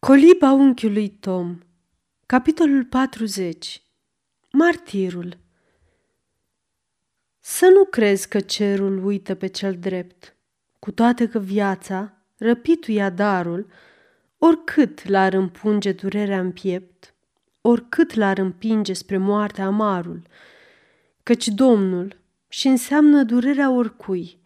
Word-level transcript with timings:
Coliba 0.00 0.52
unchiului 0.52 1.08
Tom. 1.08 1.58
Capitolul 2.26 2.84
40 2.84 3.82
Martirul. 4.52 5.38
Să 7.40 7.66
nu 7.74 7.84
crezi 7.84 8.28
că 8.28 8.40
cerul 8.40 9.04
uită 9.04 9.34
pe 9.34 9.46
cel 9.46 9.76
drept, 9.78 10.36
cu 10.78 10.90
toate 10.90 11.28
că 11.28 11.38
viața, 11.38 12.12
răpituia 12.36 13.10
darul, 13.10 13.66
oricât 14.38 15.08
l-ar 15.08 15.32
împunge 15.32 15.92
durerea 15.92 16.40
în 16.40 16.52
piept, 16.52 17.14
oricât 17.60 18.14
l-ar 18.14 18.38
împinge 18.38 18.92
spre 18.92 19.16
moartea 19.16 19.66
amarul, 19.66 20.22
căci 21.22 21.48
Domnul 21.48 22.20
și 22.48 22.66
înseamnă 22.66 23.22
durerea 23.22 23.70
oricui 23.70 24.38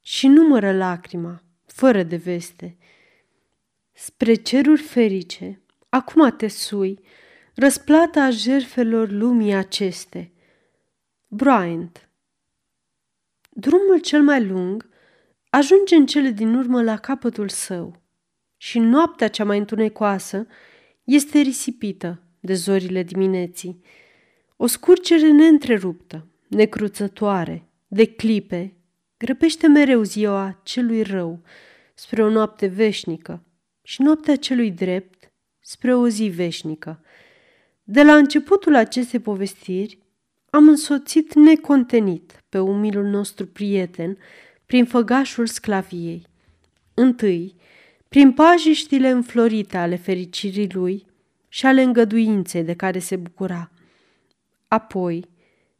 și 0.00 0.26
numără 0.26 0.72
lacrima, 0.72 1.42
fără 1.66 2.02
de 2.02 2.16
veste, 2.16 2.76
Spre 4.00 4.34
ceruri 4.34 4.80
ferice, 4.80 5.60
acum 5.88 6.34
te 6.36 6.48
sui, 6.48 7.00
răsplata 7.54 8.22
a 8.22 8.30
jerfelor 8.30 9.10
lumii 9.10 9.54
aceste. 9.54 10.32
Bryant 11.26 12.08
Drumul 13.50 13.98
cel 14.00 14.22
mai 14.22 14.44
lung 14.44 14.88
ajunge 15.50 15.94
în 15.94 16.06
cele 16.06 16.30
din 16.30 16.54
urmă 16.54 16.82
la 16.82 16.96
capătul 16.96 17.48
său 17.48 18.02
și 18.56 18.78
noaptea 18.78 19.28
cea 19.28 19.44
mai 19.44 19.58
întunecoasă 19.58 20.46
este 21.04 21.38
risipită 21.38 22.22
de 22.40 22.54
zorile 22.54 23.02
dimineții. 23.02 23.82
O 24.56 24.66
scurgere 24.66 25.30
neîntreruptă, 25.30 26.26
necruțătoare, 26.48 27.68
de 27.86 28.04
clipe, 28.04 28.76
grăbește 29.16 29.66
mereu 29.66 30.02
ziua 30.02 30.60
celui 30.62 31.02
rău 31.02 31.42
spre 31.94 32.22
o 32.22 32.28
noapte 32.28 32.66
veșnică, 32.66 33.42
și 33.88 34.02
noaptea 34.02 34.36
celui 34.36 34.70
drept 34.70 35.32
spre 35.60 35.94
o 35.94 36.08
zi 36.08 36.24
veșnică. 36.24 37.00
De 37.84 38.02
la 38.02 38.16
începutul 38.16 38.74
acestei 38.74 39.20
povestiri 39.20 39.98
am 40.50 40.68
însoțit 40.68 41.34
necontenit 41.34 42.44
pe 42.48 42.58
umilul 42.58 43.04
nostru 43.04 43.46
prieten 43.46 44.18
prin 44.66 44.84
făgașul 44.84 45.46
sclaviei. 45.46 46.26
Întâi, 46.94 47.54
prin 48.08 48.32
pajiștile 48.32 49.08
înflorite 49.08 49.76
ale 49.76 49.96
fericirii 49.96 50.70
lui 50.72 51.06
și 51.48 51.66
ale 51.66 51.82
îngăduinței 51.82 52.62
de 52.62 52.74
care 52.74 52.98
se 52.98 53.16
bucura. 53.16 53.70
Apoi, 54.66 55.24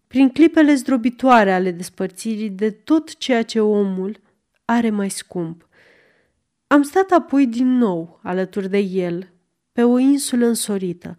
prin 0.06 0.28
clipele 0.28 0.74
zdrobitoare 0.74 1.52
ale 1.52 1.70
despărțirii 1.70 2.50
de 2.50 2.70
tot 2.70 3.16
ceea 3.16 3.42
ce 3.42 3.60
omul 3.60 4.20
are 4.64 4.90
mai 4.90 5.10
scump. 5.10 5.67
Am 6.70 6.82
stat 6.82 7.10
apoi 7.10 7.46
din 7.46 7.76
nou 7.76 8.20
alături 8.22 8.68
de 8.68 8.78
el, 8.78 9.32
pe 9.72 9.82
o 9.82 9.98
insulă 9.98 10.46
însorită, 10.46 11.16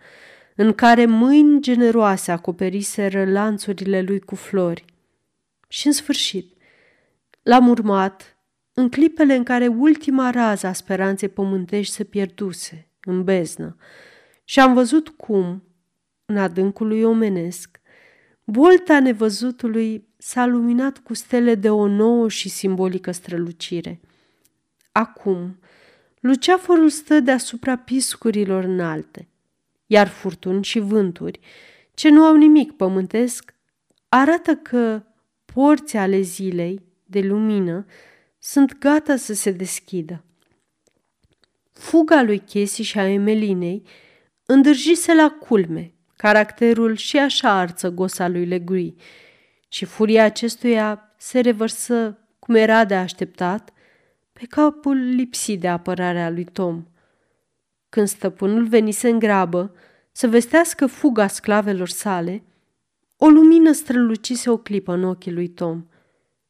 în 0.56 0.74
care 0.74 1.06
mâini 1.06 1.62
generoase 1.62 2.32
acoperiseră 2.32 3.26
lanțurile 3.26 4.02
lui 4.02 4.20
cu 4.20 4.36
flori. 4.36 4.86
Și 5.68 5.88
în 5.88 5.94
sfârșit, 5.94 6.58
l-am 7.42 7.68
urmat 7.68 8.38
în 8.74 8.90
clipele 8.90 9.36
în 9.36 9.44
care 9.44 9.68
ultima 9.68 10.30
rază 10.30 10.68
a 10.68 10.74
speranței 10.74 11.30
pământești 11.30 11.94
se 11.94 12.04
pierduse 12.04 12.92
în 13.06 13.24
beznă 13.24 13.76
și 14.44 14.60
am 14.60 14.74
văzut 14.74 15.10
cum, 15.10 15.64
în 16.26 16.38
adâncul 16.38 16.88
lui 16.88 17.04
omenesc, 17.04 17.80
bolta 18.44 19.00
nevăzutului 19.00 20.08
s-a 20.18 20.46
luminat 20.46 20.98
cu 20.98 21.14
stele 21.14 21.56
de 21.56 21.70
o 21.70 21.88
nouă 21.88 22.30
și 22.30 22.50
simbolică 22.50 23.12
strălucire– 23.12 24.00
Acum, 24.92 25.60
luceafărul 26.20 26.90
stă 26.90 27.20
deasupra 27.20 27.78
piscurilor 27.78 28.64
înalte, 28.64 29.28
iar 29.86 30.08
furtuni 30.08 30.64
și 30.64 30.80
vânturi, 30.80 31.40
ce 31.94 32.10
nu 32.10 32.24
au 32.24 32.36
nimic 32.36 32.72
pământesc, 32.72 33.54
arată 34.10 34.56
că 34.56 35.04
porții 35.46 35.98
ale 35.98 36.22
zilei 36.22 36.82
de 37.06 37.20
lumină 37.20 37.86
sunt 38.40 38.78
gata 38.78 39.16
să 39.16 39.34
se 39.34 39.52
deschidă. 39.52 40.24
Fuga 41.72 42.22
lui 42.22 42.40
Chesi 42.40 42.82
și 42.82 43.00
a 43.00 43.08
Emelinei 43.08 43.84
îndârjise 44.46 45.14
la 45.14 45.30
culme 45.30 45.94
caracterul 46.16 46.96
și 46.96 47.18
așa 47.18 47.50
arțăgos 47.50 48.20
al 48.20 48.32
lui 48.32 48.46
Legui 48.46 48.96
și 49.68 49.86
furia 49.86 50.24
acestuia 50.24 51.14
se 51.18 51.40
revărsă, 51.40 52.18
cum 52.40 52.56
era 52.56 52.86
de 52.86 52.96
așteptat, 52.96 53.74
pe 54.40 54.46
capul 54.46 54.96
lipsit 54.98 55.60
de 55.60 55.68
apărarea 55.68 56.30
lui 56.30 56.44
Tom. 56.44 56.86
Când 57.90 58.08
stăpânul 58.08 58.68
venise 58.68 59.10
în 59.10 59.20
grabă 59.20 59.76
să 60.12 60.28
vestească 60.28 60.86
fuga 60.86 61.28
sclavelor 61.28 61.88
sale, 61.88 62.44
o 63.18 63.28
lumină 63.28 63.72
strălucise 63.72 64.50
o 64.50 64.58
clipă 64.58 64.94
în 64.94 65.04
ochii 65.04 65.32
lui 65.32 65.48
Tom 65.48 65.86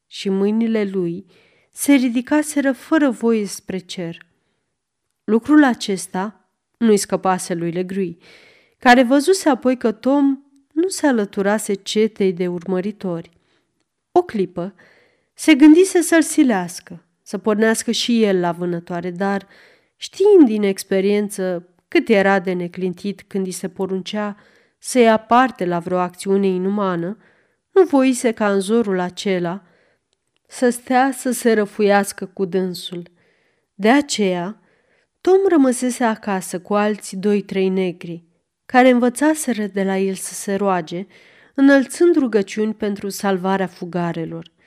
și 0.06 0.28
mâinile 0.28 0.84
lui 0.84 1.26
se 1.72 1.92
ridicaseră 1.92 2.72
fără 2.72 3.10
voie 3.10 3.46
spre 3.46 3.78
cer. 3.78 4.26
Lucrul 5.24 5.64
acesta 5.64 6.50
nu-i 6.78 6.96
scăpase 6.96 7.54
lui 7.54 7.70
Legrui, 7.70 8.18
care 8.78 9.02
văzuse 9.02 9.48
apoi 9.48 9.76
că 9.76 9.92
Tom 9.92 10.42
nu 10.72 10.88
se 10.88 11.06
alăturase 11.06 11.74
cetei 11.74 12.32
de 12.32 12.48
urmăritori. 12.48 13.30
O 14.12 14.22
clipă 14.22 14.74
se 15.34 15.54
gândise 15.54 16.00
să-l 16.00 16.22
silească, 16.22 17.04
să 17.30 17.38
pornească 17.38 17.90
și 17.90 18.22
el 18.22 18.40
la 18.40 18.52
vânătoare, 18.52 19.10
dar 19.10 19.46
știind 19.96 20.46
din 20.46 20.62
experiență 20.62 21.68
cât 21.88 22.08
era 22.08 22.38
de 22.38 22.52
neclintit 22.52 23.22
când 23.22 23.46
îi 23.46 23.52
se 23.52 23.68
poruncea 23.68 24.36
să 24.78 24.98
ia 24.98 25.16
parte 25.16 25.64
la 25.66 25.78
vreo 25.78 25.98
acțiune 25.98 26.46
inumană, 26.46 27.16
nu 27.70 27.82
voise 27.82 28.32
ca 28.32 28.52
în 28.52 28.60
zorul 28.60 28.98
acela 28.98 29.62
să 30.46 30.70
stea 30.70 31.10
să 31.12 31.30
se 31.30 31.52
răfuiască 31.52 32.26
cu 32.26 32.44
dânsul. 32.44 33.02
De 33.74 33.90
aceea, 33.90 34.60
Tom 35.20 35.38
rămăsese 35.48 36.04
acasă 36.04 36.60
cu 36.60 36.74
alții 36.74 37.16
doi-trei 37.16 37.68
negri, 37.68 38.24
care 38.66 38.88
învățaseră 38.88 39.66
de 39.66 39.82
la 39.82 39.98
el 39.98 40.14
să 40.14 40.34
se 40.34 40.54
roage, 40.54 41.06
înălțând 41.54 42.16
rugăciuni 42.16 42.74
pentru 42.74 43.08
salvarea 43.08 43.66
fugarelor. 43.66 44.58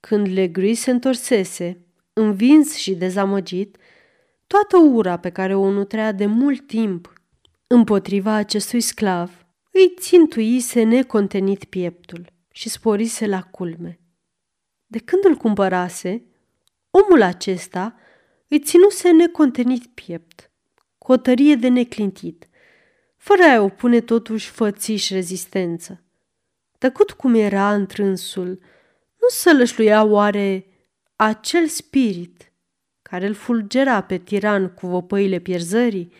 Când 0.00 0.26
Legrui 0.26 0.74
se 0.74 0.90
întorsese, 0.90 1.84
învins 2.12 2.74
și 2.74 2.94
dezamăgit, 2.94 3.76
toată 4.46 4.76
ura 4.76 5.18
pe 5.18 5.30
care 5.30 5.54
o 5.54 5.70
nutrea 5.70 6.12
de 6.12 6.26
mult 6.26 6.66
timp 6.66 7.12
împotriva 7.66 8.32
acestui 8.32 8.80
sclav 8.80 9.46
îi 9.72 9.94
țintuise 9.98 10.82
necontenit 10.82 11.64
pieptul 11.64 12.32
și 12.52 12.68
sporise 12.68 13.26
la 13.26 13.42
culme. 13.42 14.00
De 14.86 14.98
când 14.98 15.24
îl 15.24 15.36
cumpărase, 15.36 16.24
omul 16.90 17.22
acesta 17.22 17.96
îi 18.48 18.60
ținuse 18.60 19.10
necontenit 19.10 19.86
piept, 19.86 20.50
cu 20.98 21.12
o 21.12 21.16
tărie 21.16 21.54
de 21.54 21.68
neclintit, 21.68 22.48
fără 23.16 23.42
a 23.42 23.60
opune 23.60 24.00
totuși 24.00 24.50
fățiș 24.50 25.10
rezistență. 25.10 26.04
Tăcut 26.78 27.10
cum 27.10 27.34
era 27.34 27.74
întrânsul, 27.74 28.60
nu 29.20 29.28
sălășluia 29.28 30.04
oare 30.04 30.66
acel 31.16 31.66
spirit 31.66 32.52
care 33.02 33.26
îl 33.26 33.34
fulgera 33.34 34.02
pe 34.02 34.18
tiran 34.18 34.68
cu 34.68 34.86
vopăile 34.86 35.38
pierzării? 35.38 36.12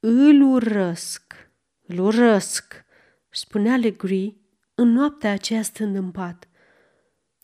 Îl 0.00 0.42
urăsc, 0.42 1.50
îl 1.86 1.98
urăsc, 1.98 2.84
spunea 3.30 3.76
Legri 3.76 4.36
în 4.74 4.88
noaptea 4.88 5.32
aceea 5.32 5.62
stând 5.62 5.96
în 5.96 6.10
pat. 6.10 6.48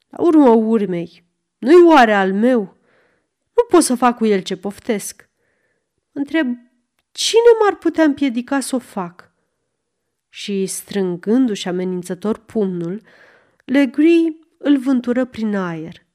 La 0.08 0.22
urmă 0.22 0.48
urmei, 0.48 1.24
nu-i 1.58 1.82
oare 1.82 2.14
al 2.14 2.32
meu? 2.32 2.60
Nu 3.54 3.62
pot 3.68 3.82
să 3.82 3.94
fac 3.94 4.16
cu 4.16 4.26
el 4.26 4.40
ce 4.40 4.56
poftesc. 4.56 5.28
Întreb, 6.12 6.46
cine 7.12 7.40
m-ar 7.60 7.76
putea 7.76 8.04
împiedica 8.04 8.60
să 8.60 8.76
o 8.76 8.78
fac? 8.78 9.32
Și, 10.28 10.66
strângându-și 10.66 11.68
amenințător 11.68 12.38
pumnul, 12.38 13.02
Legri 13.64 14.38
îl 14.58 14.78
vântură 14.78 15.24
prin 15.24 15.56
aer, 15.56 16.06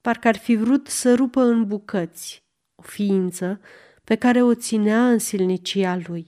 parcă 0.00 0.28
ar 0.28 0.36
fi 0.36 0.54
vrut 0.54 0.86
să 0.86 1.14
rupă 1.14 1.42
în 1.42 1.66
bucăți 1.66 2.44
o 2.74 2.82
ființă 2.82 3.60
pe 4.04 4.14
care 4.14 4.42
o 4.42 4.54
ținea 4.54 5.10
în 5.10 5.18
silnicia 5.18 6.00
lui. 6.06 6.26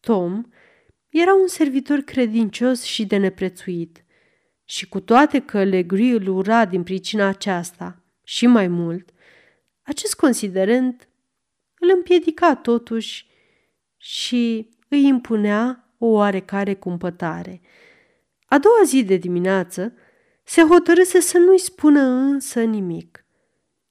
Tom 0.00 0.42
era 1.08 1.34
un 1.34 1.46
servitor 1.46 1.98
credincios 1.98 2.82
și 2.82 3.06
de 3.06 3.16
neprețuit 3.16 4.04
și 4.64 4.88
cu 4.88 5.00
toate 5.00 5.40
că 5.40 5.64
Legri 5.64 6.10
îl 6.10 6.28
ura 6.28 6.64
din 6.64 6.82
pricina 6.82 7.26
aceasta 7.26 8.02
și 8.24 8.46
mai 8.46 8.68
mult, 8.68 9.10
acest 9.82 10.14
considerent 10.14 11.08
îl 11.78 11.90
împiedica 11.94 12.56
totuși 12.56 13.26
și 13.96 14.68
îi 14.88 15.06
impunea 15.06 15.92
o 15.98 16.06
oarecare 16.06 16.74
cumpătare– 16.74 17.60
a 18.48 18.58
doua 18.58 18.82
zi 18.84 19.04
de 19.04 19.16
dimineață 19.16 19.92
se 20.44 20.62
hotărâse 20.62 21.20
să 21.20 21.38
nu-i 21.38 21.58
spună 21.58 22.00
însă 22.00 22.62
nimic. 22.62 23.24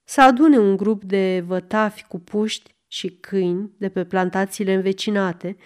Să 0.04 0.22
adune 0.22 0.58
un 0.58 0.78
grup 0.78 1.04
de 1.04 1.44
vătafi 1.48 2.04
cu 2.04 2.20
puști 2.20 2.76
și 2.88 3.10
câini 3.10 3.72
de 3.78 3.90
pe 3.90 4.06
plantațiile 4.06 4.74
învecinate 4.74 5.58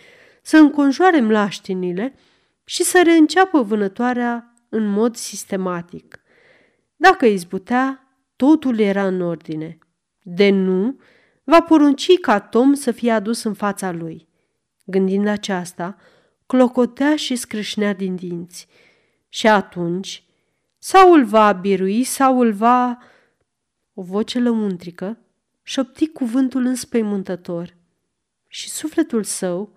să 0.41 0.57
înconjoare 0.57 1.19
mlaștinile 1.19 2.13
și 2.63 2.83
să 2.83 3.01
reînceapă 3.03 3.61
vânătoarea 3.61 4.53
în 4.69 4.87
mod 4.87 5.15
sistematic. 5.15 6.19
Dacă 6.95 7.25
izbutea, 7.25 8.15
totul 8.35 8.79
era 8.79 9.07
în 9.07 9.21
ordine. 9.21 9.77
De 10.21 10.49
nu, 10.49 10.99
va 11.43 11.61
porunci 11.61 12.19
ca 12.19 12.39
Tom 12.39 12.73
să 12.73 12.91
fie 12.91 13.11
adus 13.11 13.43
în 13.43 13.53
fața 13.53 13.91
lui. 13.91 14.27
Gândind 14.85 15.27
aceasta, 15.27 15.97
clocotea 16.51 17.15
și 17.15 17.35
scrâșnea 17.35 17.93
din 17.93 18.15
dinți. 18.15 18.67
Și 19.29 19.47
atunci, 19.47 20.23
sau 20.77 21.13
îl 21.13 21.25
va 21.25 21.51
birui, 21.51 22.03
sau 22.03 22.39
îl 22.39 22.51
va... 22.51 22.97
O 23.93 24.01
voce 24.01 24.39
lăuntrică 24.39 25.17
șopti 25.61 26.07
cuvântul 26.07 26.65
înspăimântător 26.65 27.75
și 28.47 28.69
sufletul 28.69 29.23
său 29.23 29.73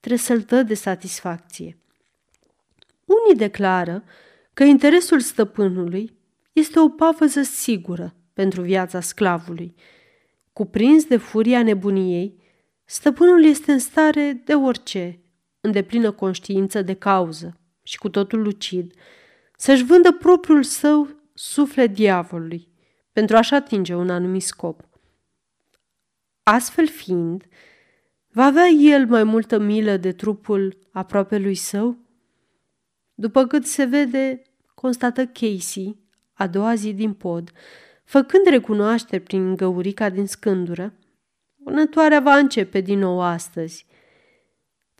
tresăltă 0.00 0.62
de 0.62 0.74
satisfacție. 0.74 1.78
Unii 3.04 3.36
declară 3.36 4.04
că 4.54 4.64
interesul 4.64 5.20
stăpânului 5.20 6.16
este 6.52 6.78
o 6.78 6.88
pavăză 6.88 7.42
sigură 7.42 8.14
pentru 8.32 8.62
viața 8.62 9.00
sclavului. 9.00 9.74
Cuprins 10.52 11.04
de 11.04 11.16
furia 11.16 11.62
nebuniei, 11.62 12.42
stăpânul 12.84 13.44
este 13.44 13.72
în 13.72 13.78
stare 13.78 14.42
de 14.44 14.54
orice, 14.54 15.18
în 15.64 15.72
deplină 15.72 16.10
conștiință 16.10 16.82
de 16.82 16.94
cauză 16.94 17.58
și 17.82 17.98
cu 17.98 18.08
totul 18.08 18.42
lucid, 18.42 18.92
să-și 19.56 19.84
vândă 19.84 20.12
propriul 20.12 20.62
său 20.62 21.08
suflet 21.34 21.94
diavolului 21.94 22.68
pentru 23.12 23.36
a-și 23.36 23.54
atinge 23.54 23.94
un 23.94 24.10
anumit 24.10 24.42
scop. 24.42 24.88
Astfel 26.42 26.86
fiind, 26.86 27.44
va 28.28 28.44
avea 28.44 28.66
el 28.66 29.06
mai 29.06 29.24
multă 29.24 29.58
milă 29.58 29.96
de 29.96 30.12
trupul 30.12 30.78
aproape 30.92 31.38
lui 31.38 31.54
său? 31.54 31.98
După 33.14 33.46
cât 33.46 33.66
se 33.66 33.84
vede, 33.84 34.42
constată 34.74 35.26
Casey, 35.26 35.96
a 36.32 36.46
doua 36.46 36.74
zi 36.74 36.92
din 36.92 37.12
pod, 37.12 37.50
făcând 38.04 38.46
recunoaștere 38.46 39.22
prin 39.22 39.56
găurica 39.56 40.08
din 40.08 40.26
scândură, 40.26 40.94
vânătoarea 41.56 42.20
va 42.20 42.36
începe 42.36 42.80
din 42.80 42.98
nou 42.98 43.20
astăzi. 43.20 43.86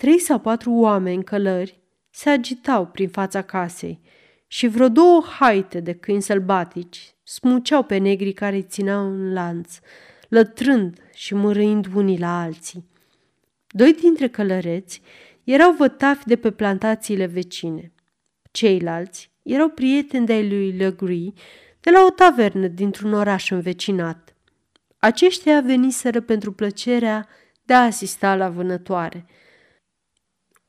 Trei 0.05 0.19
sau 0.19 0.39
patru 0.39 0.73
oameni 0.73 1.25
călări 1.25 1.81
se 2.11 2.31
agitau 2.31 2.87
prin 2.87 3.09
fața 3.09 3.43
casei 3.43 4.01
și 4.47 4.67
vreo 4.67 4.89
două 4.89 5.25
haite 5.39 5.81
de 5.81 5.93
câini 5.93 6.23
sălbatici 6.23 7.15
smuceau 7.23 7.83
pe 7.83 7.97
negrii 7.97 8.33
care 8.33 8.57
îi 8.57 8.63
țineau 8.63 9.07
în 9.07 9.33
lanț, 9.33 9.79
lătrând 10.29 10.99
și 11.15 11.35
mărâind 11.35 11.87
unii 11.95 12.19
la 12.19 12.41
alții. 12.41 12.85
Doi 13.67 13.93
dintre 13.93 14.29
călăreți 14.29 15.01
erau 15.45 15.73
vătafi 15.73 16.27
de 16.27 16.37
pe 16.37 16.51
plantațiile 16.51 17.27
vecine. 17.27 17.93
Ceilalți 18.51 19.31
erau 19.43 19.69
prieteni 19.69 20.27
de-ai 20.27 20.49
lui 20.49 20.73
Legree 20.73 21.33
de 21.81 21.91
la 21.91 22.05
o 22.05 22.11
tavernă 22.11 22.67
dintr-un 22.67 23.13
oraș 23.13 23.51
învecinat. 23.51 24.37
Aceștia 24.99 25.61
veniseră 25.61 26.21
pentru 26.21 26.53
plăcerea 26.53 27.29
de 27.63 27.75
a 27.75 27.85
asista 27.85 28.37
la 28.37 28.49
vânătoare. 28.49 29.27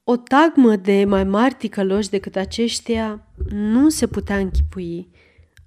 O 0.07 0.17
tagmă 0.17 0.75
de 0.75 1.05
mai 1.05 1.23
mari 1.23 1.53
ticăloși 1.53 2.09
decât 2.09 2.35
aceștia 2.35 3.27
nu 3.49 3.89
se 3.89 4.07
putea 4.07 4.37
închipui. 4.37 5.09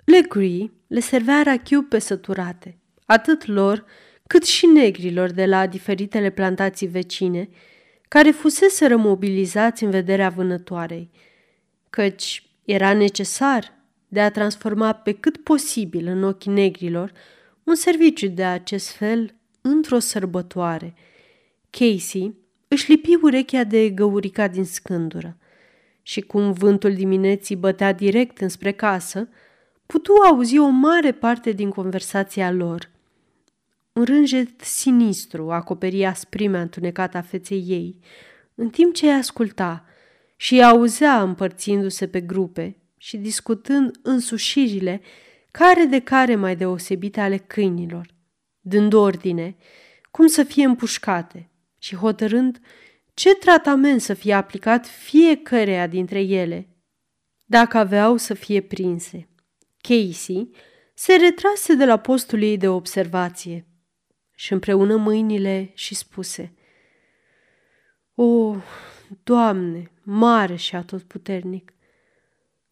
Legree 0.05 0.73
le 0.87 1.01
servea 1.01 1.43
rachiu 1.43 1.83
pe 1.83 1.99
săturate, 1.99 2.79
atât 3.07 3.47
lor 3.47 3.85
cât 4.27 4.45
și 4.45 4.67
negrilor 4.67 5.31
de 5.31 5.47
la 5.47 5.67
diferitele 5.67 6.31
plantații 6.31 6.87
vecine, 6.87 7.49
care 8.09 8.31
fuseseră 8.31 8.97
mobilizați 8.97 9.85
în 9.85 9.91
vederea 9.91 10.29
vânătoarei, 10.29 11.11
căci 11.91 12.51
era 12.65 12.93
necesar 12.93 13.73
de 14.09 14.21
a 14.21 14.31
transforma 14.31 14.93
pe 14.93 15.13
cât 15.13 15.37
posibil 15.37 16.07
în 16.07 16.23
ochii 16.23 16.53
negrilor 16.53 17.13
un 17.65 17.75
serviciu 17.75 18.29
de 18.29 18.45
acest 18.45 18.91
fel 18.91 19.35
într-o 19.61 19.99
sărbătoare. 19.99 20.95
Casey 21.71 22.35
își 22.69 22.91
lipi 22.91 23.19
urechea 23.23 23.65
de 23.65 23.91
găurica 23.91 24.49
din 24.49 24.65
scândură 24.65 25.37
și 26.03 26.21
cum 26.21 26.53
vântul 26.53 26.95
dimineții 26.95 27.57
bătea 27.57 27.93
direct 27.93 28.41
înspre 28.41 28.73
casă, 28.73 29.29
putu 29.87 30.13
auzi 30.31 30.59
o 30.59 30.69
mare 30.69 31.13
parte 31.13 31.53
din 31.53 31.71
conversația 31.71 32.51
lor. 32.51 32.91
Un 33.93 34.05
rânjet 34.05 34.61
sinistru 34.61 35.51
acoperi 35.51 36.05
asprimea 36.05 36.61
întunecată 36.61 37.17
a 37.17 37.23
feței 37.23 37.65
ei, 37.67 37.99
în 38.55 38.69
timp 38.69 38.95
ce 38.95 39.07
îi 39.07 39.13
asculta 39.13 39.85
și 40.37 40.55
îi 40.55 40.65
auzea 40.65 41.23
împărțindu-se 41.23 42.09
pe 42.09 42.21
grupe 42.21 42.77
și 42.97 43.17
discutând 43.17 43.99
însușirile 44.03 45.01
care 45.51 45.85
de 45.85 45.99
care 45.99 46.35
mai 46.35 46.57
deosebite 46.57 47.21
ale 47.21 47.37
câinilor, 47.37 48.07
dând 48.61 48.93
ordine 48.93 49.57
cum 50.11 50.27
să 50.27 50.43
fie 50.43 50.65
împușcate 50.65 51.48
și 51.79 51.97
hotărând 51.97 52.61
ce 53.15 53.35
tratament 53.35 54.01
să 54.01 54.15
fie 54.15 54.33
aplicat 54.35 54.87
fiecăreia 54.87 55.87
dintre 55.87 56.21
ele, 56.21 56.69
dacă 57.47 57.79
aveau 57.79 58.17
să 58.17 58.35
fie 58.35 58.61
prinse. 58.61 59.29
Casey 59.81 60.51
se 60.95 61.17
retrase 61.17 61.75
de 61.75 61.85
la 61.85 61.97
postul 61.97 62.43
ei 62.43 62.57
de 62.57 62.69
observație 62.69 63.67
și 64.35 64.53
împreună 64.53 64.97
mâinile 64.97 65.71
și 65.75 65.95
spuse 65.95 66.55
O, 68.15 68.57
Doamne, 69.23 69.91
mare 70.03 70.57
și 70.57 70.77
atotputernic, 70.77 71.73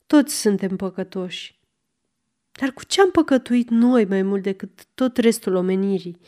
toți 0.06 0.40
suntem 0.40 0.76
păcătoși. 0.76 1.60
Dar 2.52 2.72
cu 2.72 2.84
ce 2.84 3.00
am 3.00 3.10
păcătuit 3.10 3.70
noi 3.70 4.04
mai 4.04 4.22
mult 4.22 4.42
decât 4.42 4.84
tot 4.94 5.16
restul 5.16 5.54
omenirii, 5.54 6.20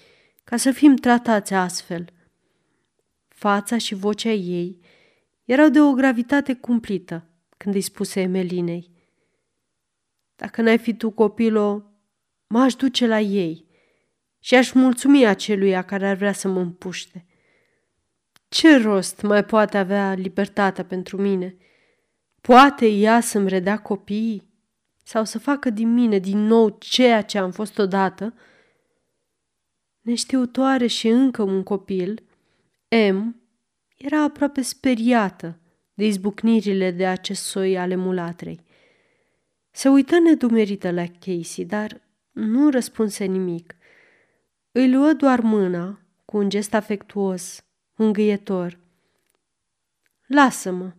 ca 0.45 0.57
să 0.57 0.71
fim 0.71 0.97
tratați 0.97 1.55
astfel? 1.55 2.13
Fața 3.39 3.79
și 3.79 3.95
vocea 3.95 4.31
ei 4.31 4.81
erau 5.45 5.69
de 5.69 5.81
o 5.81 5.93
gravitate 5.93 6.55
cumplită 6.55 7.29
când 7.57 7.75
îi 7.75 7.81
spuse 7.81 8.21
Emelinei. 8.21 8.91
Dacă 10.37 10.63
n-ai 10.63 10.79
fi 10.79 10.95
tu 10.95 11.11
copilo, 11.11 11.91
m-aș 12.47 12.75
duce 12.75 13.07
la 13.07 13.21
ei 13.21 13.67
și 14.39 14.55
aș 14.55 14.73
mulțumi 14.73 15.27
aceluia 15.27 15.83
care 15.83 16.09
ar 16.09 16.17
vrea 16.17 16.33
să 16.33 16.49
mă 16.49 16.61
împuște. 16.61 17.27
Ce 18.49 18.77
rost 18.77 19.23
mai 19.23 19.45
poate 19.45 19.79
avea 19.79 20.13
libertatea 20.13 20.85
pentru 20.85 21.17
mine? 21.17 21.57
Poate 22.41 22.87
ea 22.87 23.21
să-mi 23.21 23.49
redea 23.49 23.79
copiii? 23.79 24.49
Sau 25.03 25.25
să 25.25 25.39
facă 25.39 25.71
din 25.71 25.93
mine 25.93 26.19
din 26.19 26.39
nou 26.39 26.77
ceea 26.79 27.23
ce 27.23 27.39
am 27.39 27.51
fost 27.51 27.79
odată? 27.79 28.35
Neștiutoare 30.01 30.87
și 30.87 31.09
încă 31.09 31.43
un 31.43 31.63
copil, 31.63 32.23
M 32.91 33.38
era 33.99 34.23
aproape 34.23 34.63
speriată 34.63 35.59
de 35.95 36.05
izbucnirile 36.05 36.91
de 36.91 37.07
acest 37.07 37.43
soi 37.43 37.79
ale 37.79 37.95
mulatrei. 37.95 38.61
Se 39.71 39.89
uită 39.89 40.19
nedumerită 40.19 40.91
la 40.91 41.05
Casey, 41.07 41.65
dar 41.65 42.01
nu 42.33 42.71
răspunse 42.71 43.25
nimic. 43.25 43.77
Îi 44.73 44.91
luă 44.91 45.13
doar 45.13 45.41
mâna, 45.41 46.01
cu 46.25 46.37
un 46.37 46.49
gest 46.49 46.75
afectuos, 46.75 47.65
îngâietor. 47.95 48.79
Lasă-mă, 50.27 50.93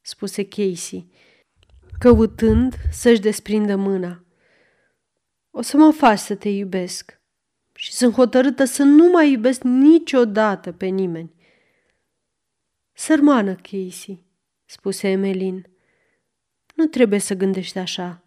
spuse 0.00 0.44
Casey, 0.44 1.10
căutând 1.98 2.74
să-și 2.90 3.20
desprindă 3.20 3.76
mâna. 3.76 4.24
O 5.50 5.62
să 5.62 5.76
mă 5.76 5.90
faci 5.90 6.18
să 6.18 6.34
te 6.34 6.48
iubesc 6.48 7.20
și 7.74 7.92
sunt 7.92 8.14
hotărâtă 8.14 8.64
să 8.64 8.82
nu 8.82 9.10
mai 9.10 9.30
iubesc 9.30 9.62
niciodată 9.62 10.72
pe 10.72 10.86
nimeni. 10.86 11.32
Sărmană, 12.94 13.54
Casey, 13.54 14.24
spuse 14.64 15.08
Emelin, 15.08 15.66
nu 16.74 16.86
trebuie 16.86 17.18
să 17.18 17.34
gândești 17.34 17.78
așa. 17.78 18.22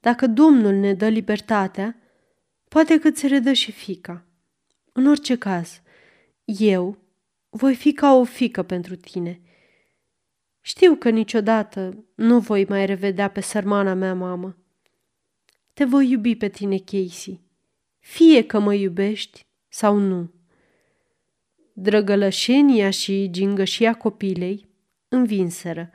Dacă 0.00 0.26
Domnul 0.26 0.74
ne 0.74 0.94
dă 0.94 1.08
libertatea, 1.08 1.96
poate 2.68 2.98
că 2.98 3.10
ți 3.10 3.26
redă 3.26 3.52
și 3.52 3.72
fica. 3.72 4.24
În 4.92 5.06
orice 5.06 5.38
caz, 5.38 5.80
eu 6.44 6.98
voi 7.48 7.74
fi 7.74 7.92
ca 7.92 8.14
o 8.14 8.24
fică 8.24 8.62
pentru 8.62 8.96
tine. 8.96 9.40
Știu 10.60 10.94
că 10.94 11.10
niciodată 11.10 12.04
nu 12.14 12.38
voi 12.38 12.64
mai 12.64 12.86
revedea 12.86 13.30
pe 13.30 13.40
sărmana 13.40 13.94
mea 13.94 14.14
mamă. 14.14 14.56
Te 15.72 15.84
voi 15.84 16.10
iubi 16.10 16.36
pe 16.36 16.48
tine, 16.48 16.78
Casey, 16.78 17.40
fie 17.98 18.46
că 18.46 18.58
mă 18.58 18.74
iubești 18.74 19.46
sau 19.68 19.96
nu. 19.96 20.39
Drăgălășenia 21.82 22.90
și 22.90 23.28
gingășia 23.30 23.94
copilei 23.94 24.68
învinseră. 25.08 25.90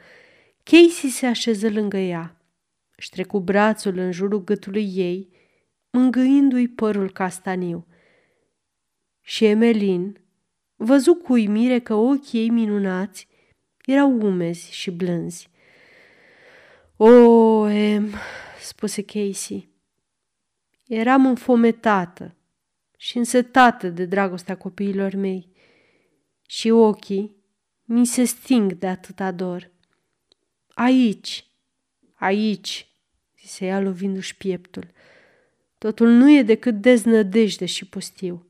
Casey 0.63 1.09
se 1.09 1.25
așeză 1.25 1.69
lângă 1.69 1.97
ea. 1.97 2.41
Își 2.95 3.09
trecu 3.09 3.39
brațul 3.39 3.97
în 3.97 4.11
jurul 4.11 4.43
gâtului 4.43 4.91
ei, 4.95 5.29
mângâindu-i 5.89 6.67
părul 6.67 7.11
castaniu. 7.11 7.87
Și 9.21 9.45
Emelin 9.45 10.19
văzu 10.75 11.13
cu 11.13 11.33
uimire 11.33 11.79
că 11.79 11.93
ochii 11.93 12.39
ei 12.39 12.49
minunați 12.49 13.27
erau 13.85 14.11
umezi 14.11 14.73
și 14.73 14.91
blânzi. 14.91 15.49
O, 16.97 17.69
Em, 17.69 18.13
spuse 18.61 19.03
Casey, 19.03 19.69
eram 20.87 21.25
înfometată 21.25 22.35
și 22.97 23.17
însetată 23.17 23.89
de 23.89 24.05
dragostea 24.05 24.57
copiilor 24.57 25.13
mei 25.13 25.53
și 26.45 26.69
ochii 26.69 27.35
mi 27.83 28.05
se 28.05 28.23
sting 28.23 28.73
de 28.73 28.87
atâta 28.87 29.31
dor. 29.31 29.71
Aici, 30.73 31.47
aici, 32.13 32.87
zise 33.39 33.65
ea 33.65 33.79
lovindu-și 33.79 34.37
pieptul. 34.37 34.91
Totul 35.77 36.09
nu 36.09 36.31
e 36.31 36.43
decât 36.43 36.81
deznădejde 36.81 37.65
și 37.65 37.87
pustiu. 37.87 38.47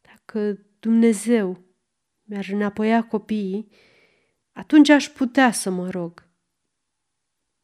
Dacă 0.00 0.58
Dumnezeu 0.80 1.64
mi-ar 2.24 2.48
înapoia 2.52 3.04
copiii, 3.04 3.68
atunci 4.52 4.88
aș 4.88 5.08
putea 5.08 5.52
să 5.52 5.70
mă 5.70 5.90
rog. 5.90 6.28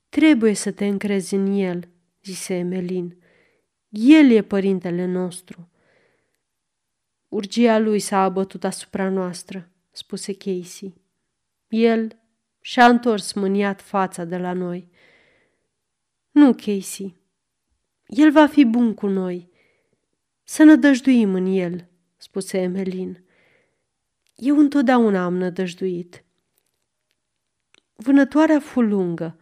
Trebuie 0.08 0.54
să 0.54 0.70
te 0.70 0.86
încrezi 0.86 1.34
în 1.34 1.46
El, 1.46 1.88
zise 2.22 2.54
Emelin. 2.54 3.22
El 3.88 4.30
e 4.30 4.42
părintele 4.42 5.06
nostru. 5.06 5.71
Urgia 7.32 7.78
lui 7.78 7.98
s-a 7.98 8.22
abătut 8.22 8.64
asupra 8.64 9.08
noastră, 9.08 9.70
spuse 9.90 10.34
Casey. 10.34 10.94
El 11.68 12.18
și-a 12.60 12.86
întors 12.86 13.32
mâniat 13.32 13.80
fața 13.80 14.24
de 14.24 14.36
la 14.36 14.52
noi. 14.52 14.90
Nu, 16.30 16.54
Casey, 16.54 17.16
el 18.06 18.30
va 18.30 18.46
fi 18.46 18.64
bun 18.64 18.94
cu 18.94 19.06
noi. 19.06 19.50
Să 20.42 20.62
nădăjduim 20.62 21.34
în 21.34 21.46
el, 21.46 21.88
spuse 22.16 22.58
Emelin. 22.58 23.24
Eu 24.34 24.58
întotdeauna 24.58 25.24
am 25.24 25.36
nădăjduit. 25.36 26.24
Vânătoarea 27.94 28.60
fu 28.60 28.80
lungă, 28.80 29.38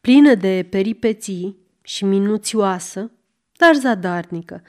plină 0.00 0.34
de 0.34 0.66
peripeții 0.70 1.56
și 1.82 2.04
minuțioasă, 2.04 3.10
dar 3.56 3.74
zadarnică. 3.74 4.62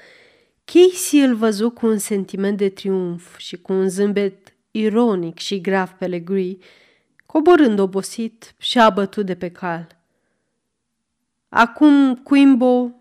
Casey 0.72 1.20
îl 1.20 1.36
văzu 1.36 1.70
cu 1.70 1.86
un 1.86 1.98
sentiment 1.98 2.58
de 2.58 2.70
triumf 2.70 3.38
și 3.38 3.58
cu 3.58 3.74
un 3.74 3.90
zâmbet 3.90 4.56
ironic 4.72 5.38
și 5.38 5.62
grav 5.62 5.90
pe 5.90 6.08
Legree, 6.08 6.58
coborând 7.26 7.80
obosit 7.80 8.54
și 8.58 8.80
abătut 8.80 9.26
de 9.26 9.36
pe 9.36 9.50
cal. 9.50 9.98
Acum, 11.50 12.16
Quimbo, 12.16 12.92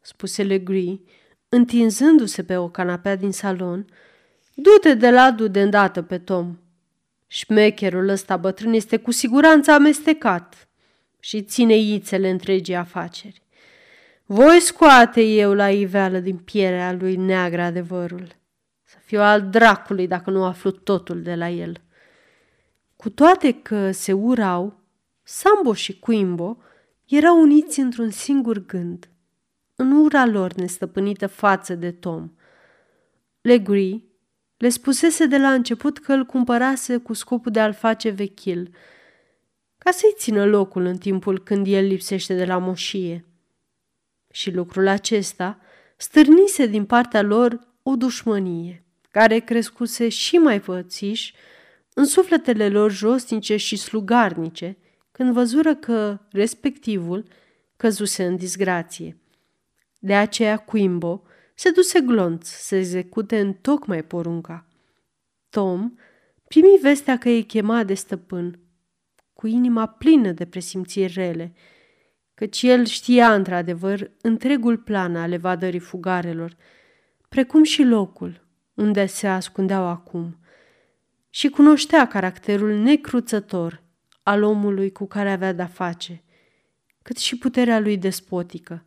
spuse 0.00 0.42
Legree, 0.42 1.00
întinzându-se 1.48 2.44
pe 2.44 2.56
o 2.56 2.68
canapea 2.68 3.16
din 3.16 3.32
salon, 3.32 3.86
du-te 4.54 4.94
de 4.94 5.10
la 5.10 5.30
du 5.30 5.48
de 5.48 5.62
îndată 5.62 6.02
pe 6.02 6.18
Tom. 6.18 6.58
Șmecherul 7.26 8.08
ăsta 8.08 8.36
bătrân 8.36 8.72
este 8.72 8.96
cu 8.96 9.10
siguranță 9.10 9.70
amestecat 9.70 10.68
și 11.20 11.42
ține 11.42 11.76
ițele 11.76 12.30
întregii 12.30 12.74
afaceri. 12.74 13.43
Voi 14.26 14.60
scoate 14.60 15.22
eu 15.22 15.52
la 15.52 15.70
iveală 15.70 16.18
din 16.18 16.36
pielea 16.36 16.92
lui 16.92 17.16
neagră 17.16 17.62
adevărul. 17.62 18.26
Să 18.82 18.96
fiu 19.04 19.20
al 19.20 19.48
dracului 19.48 20.06
dacă 20.06 20.30
nu 20.30 20.44
aflu 20.44 20.70
totul 20.70 21.22
de 21.22 21.34
la 21.34 21.48
el. 21.48 21.80
Cu 22.96 23.10
toate 23.10 23.52
că 23.52 23.90
se 23.90 24.12
urau, 24.12 24.80
Sambo 25.22 25.72
și 25.74 25.98
Quimbo 25.98 26.58
erau 27.04 27.40
uniți 27.40 27.80
într-un 27.80 28.10
singur 28.10 28.66
gând, 28.66 29.08
în 29.74 29.92
ura 29.92 30.26
lor 30.26 30.52
nestăpânită 30.52 31.26
față 31.26 31.74
de 31.74 31.90
Tom. 31.90 32.30
Legree 33.40 34.02
le 34.56 34.68
spusese 34.68 35.26
de 35.26 35.38
la 35.38 35.52
început 35.52 35.98
că 35.98 36.12
îl 36.12 36.24
cumpărase 36.24 36.96
cu 36.96 37.12
scopul 37.12 37.52
de 37.52 37.60
a-l 37.60 37.72
face 37.72 38.10
vechil, 38.10 38.74
ca 39.78 39.90
să-i 39.90 40.14
țină 40.16 40.44
locul 40.44 40.84
în 40.84 40.96
timpul 40.98 41.42
când 41.42 41.66
el 41.66 41.86
lipsește 41.86 42.34
de 42.34 42.44
la 42.44 42.58
moșie. 42.58 43.24
Și 44.34 44.50
lucrul 44.50 44.86
acesta 44.86 45.60
stârnise 45.96 46.66
din 46.66 46.84
partea 46.84 47.22
lor 47.22 47.60
o 47.82 47.96
dușmănie, 47.96 48.84
care 49.10 49.38
crescuse 49.38 50.08
și 50.08 50.36
mai 50.36 50.60
pățiș 50.60 51.32
în 51.94 52.04
sufletele 52.04 52.68
lor 52.68 52.90
josnice 52.90 53.56
și 53.56 53.76
slugarnice, 53.76 54.76
când 55.12 55.32
văzură 55.32 55.74
că 55.74 56.18
respectivul 56.30 57.24
căzuse 57.76 58.24
în 58.24 58.36
disgrație. 58.36 59.18
De 59.98 60.14
aceea 60.14 60.56
Quimbo 60.56 61.22
se 61.54 61.70
duse 61.70 62.00
glonț 62.00 62.48
să 62.48 62.76
execute 62.76 63.40
în 63.40 63.52
tocmai 63.52 64.02
porunca. 64.02 64.66
Tom 65.50 65.94
primi 66.48 66.78
vestea 66.80 67.18
că 67.18 67.28
e 67.28 67.40
chema 67.40 67.84
de 67.84 67.94
stăpân, 67.94 68.58
cu 69.32 69.46
inima 69.46 69.86
plină 69.86 70.32
de 70.32 70.44
presimțiri 70.44 71.12
rele, 71.12 71.54
căci 72.34 72.62
el 72.62 72.84
știa 72.84 73.34
într-adevăr 73.34 74.10
întregul 74.20 74.78
plan 74.78 75.16
al 75.16 75.32
evadării 75.32 75.78
fugarelor, 75.78 76.56
precum 77.28 77.62
și 77.62 77.82
locul 77.82 78.46
unde 78.74 79.06
se 79.06 79.26
ascundeau 79.26 79.84
acum, 79.84 80.38
și 81.30 81.48
cunoștea 81.48 82.08
caracterul 82.08 82.72
necruțător 82.72 83.82
al 84.22 84.42
omului 84.42 84.92
cu 84.92 85.06
care 85.06 85.32
avea 85.32 85.52
de-a 85.52 85.66
face, 85.66 86.22
cât 87.02 87.16
și 87.16 87.38
puterea 87.38 87.78
lui 87.78 87.96
despotică. 87.96 88.84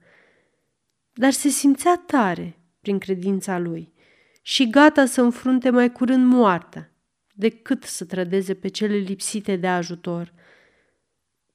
Dar 1.13 1.31
se 1.31 1.49
simțea 1.49 2.03
tare 2.05 2.59
prin 2.81 2.97
credința 2.97 3.57
lui 3.57 3.93
și 4.41 4.69
gata 4.69 5.05
să 5.05 5.21
înfrunte 5.21 5.69
mai 5.69 5.91
curând 5.91 6.25
moartea 6.25 6.91
decât 7.33 7.83
să 7.83 8.05
trădeze 8.05 8.53
pe 8.53 8.67
cele 8.67 8.95
lipsite 8.95 9.55
de 9.55 9.67
ajutor. 9.67 10.33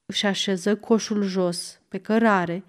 Își 0.06 0.26
așeză 0.26 0.76
coșul 0.76 1.22
jos 1.22 1.81
pe 1.92 1.98
cărare 1.98 2.64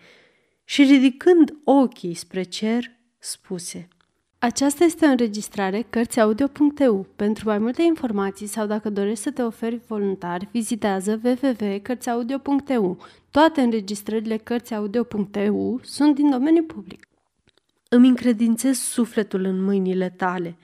și 0.63 0.84
ridicând 0.84 1.53
ochii 1.63 2.13
spre 2.13 2.44
cer, 2.44 2.92
spuse– 3.20 3.88
aceasta 4.44 4.84
este 4.84 5.06
o 5.06 5.10
înregistrare 5.10 5.86
Cărțiaudio.eu. 5.89 7.08
Pentru 7.15 7.48
mai 7.48 7.58
multe 7.58 7.82
informații 7.82 8.48
sau 8.48 8.68
dacă 8.68 8.89
dorești 8.89 9.24
să 9.24 9.32
te 9.32 9.42
oferi 9.42 9.82
voluntar, 9.88 10.48
vizitează 10.51 11.22
www.cărțiaudio.eu. 11.24 12.98
Toate 13.32 13.62
înregistrările 13.62 14.38
Cărțiaudio.eu 14.38 15.80
sunt 15.84 16.15
din 16.15 16.30
domeniu 16.30 16.63
public. 16.63 17.08
Îmi 17.89 18.08
încredințez 18.08 18.77
sufletul 18.77 19.44
în 19.44 19.63
mâinile 19.63 20.10
tale. 20.10 20.58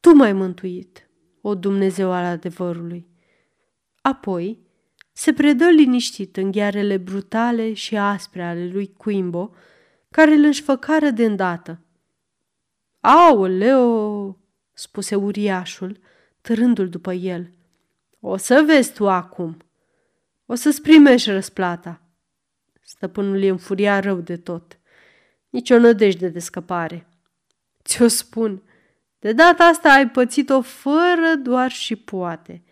Tu 0.00 0.14
m-ai 0.14 0.32
mântuit, 0.32 1.08
o 1.40 1.54
Dumnezeu 1.54 2.12
al 2.12 2.24
adevărului. 2.24 3.06
Apoi 4.02 4.58
se 5.12 5.32
predă 5.32 5.68
liniștit 5.68 6.36
în 6.36 6.50
ghearele 6.50 6.96
brutale 6.96 7.72
și 7.72 7.96
aspre 7.96 8.42
ale 8.42 8.68
lui 8.72 8.92
Quimbo, 8.96 9.54
care 10.10 10.32
îl 10.32 10.44
înșfăcară 10.44 11.10
de 11.10 11.24
îndată– 11.24 11.80
Aoleo, 13.00 14.38
spuse 14.72 15.14
uriașul, 15.14 16.00
târându-l 16.40 16.88
după 16.88 17.12
el. 17.12 17.50
O 18.20 18.36
să 18.36 18.62
vezi 18.66 18.92
tu 18.92 19.08
acum. 19.08 19.56
O 20.46 20.54
să-ți 20.54 20.82
primești 20.82 21.30
răsplata. 21.30 22.02
Stăpânul 22.82 23.42
e 23.42 23.48
înfuria 23.48 24.00
rău 24.00 24.20
de 24.20 24.36
tot. 24.36 24.78
Nici 25.50 25.70
o 25.70 25.78
nădejde 25.78 26.28
de 26.28 26.38
scăpare. 26.38 27.08
Ți-o 27.84 28.06
spun, 28.08 28.62
de 29.18 29.32
data 29.32 29.64
asta 29.64 29.92
ai 29.92 30.08
pățit-o 30.08 30.60
fără 30.60 31.34
doar 31.42 31.70
și 31.70 31.96
poate. 31.96 32.62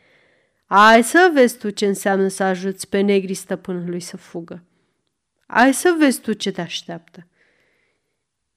Ai 0.70 1.02
să 1.02 1.30
vezi 1.32 1.58
tu 1.58 1.70
ce 1.70 1.86
înseamnă 1.86 2.28
să 2.28 2.42
ajuți 2.42 2.88
pe 2.88 3.00
negri 3.00 3.34
stăpânului 3.34 4.00
să 4.00 4.16
fugă. 4.16 4.64
Ai 5.46 5.74
să 5.74 5.96
vezi 5.98 6.20
tu 6.20 6.32
ce 6.32 6.50
te 6.50 6.60
așteaptă. 6.60 7.26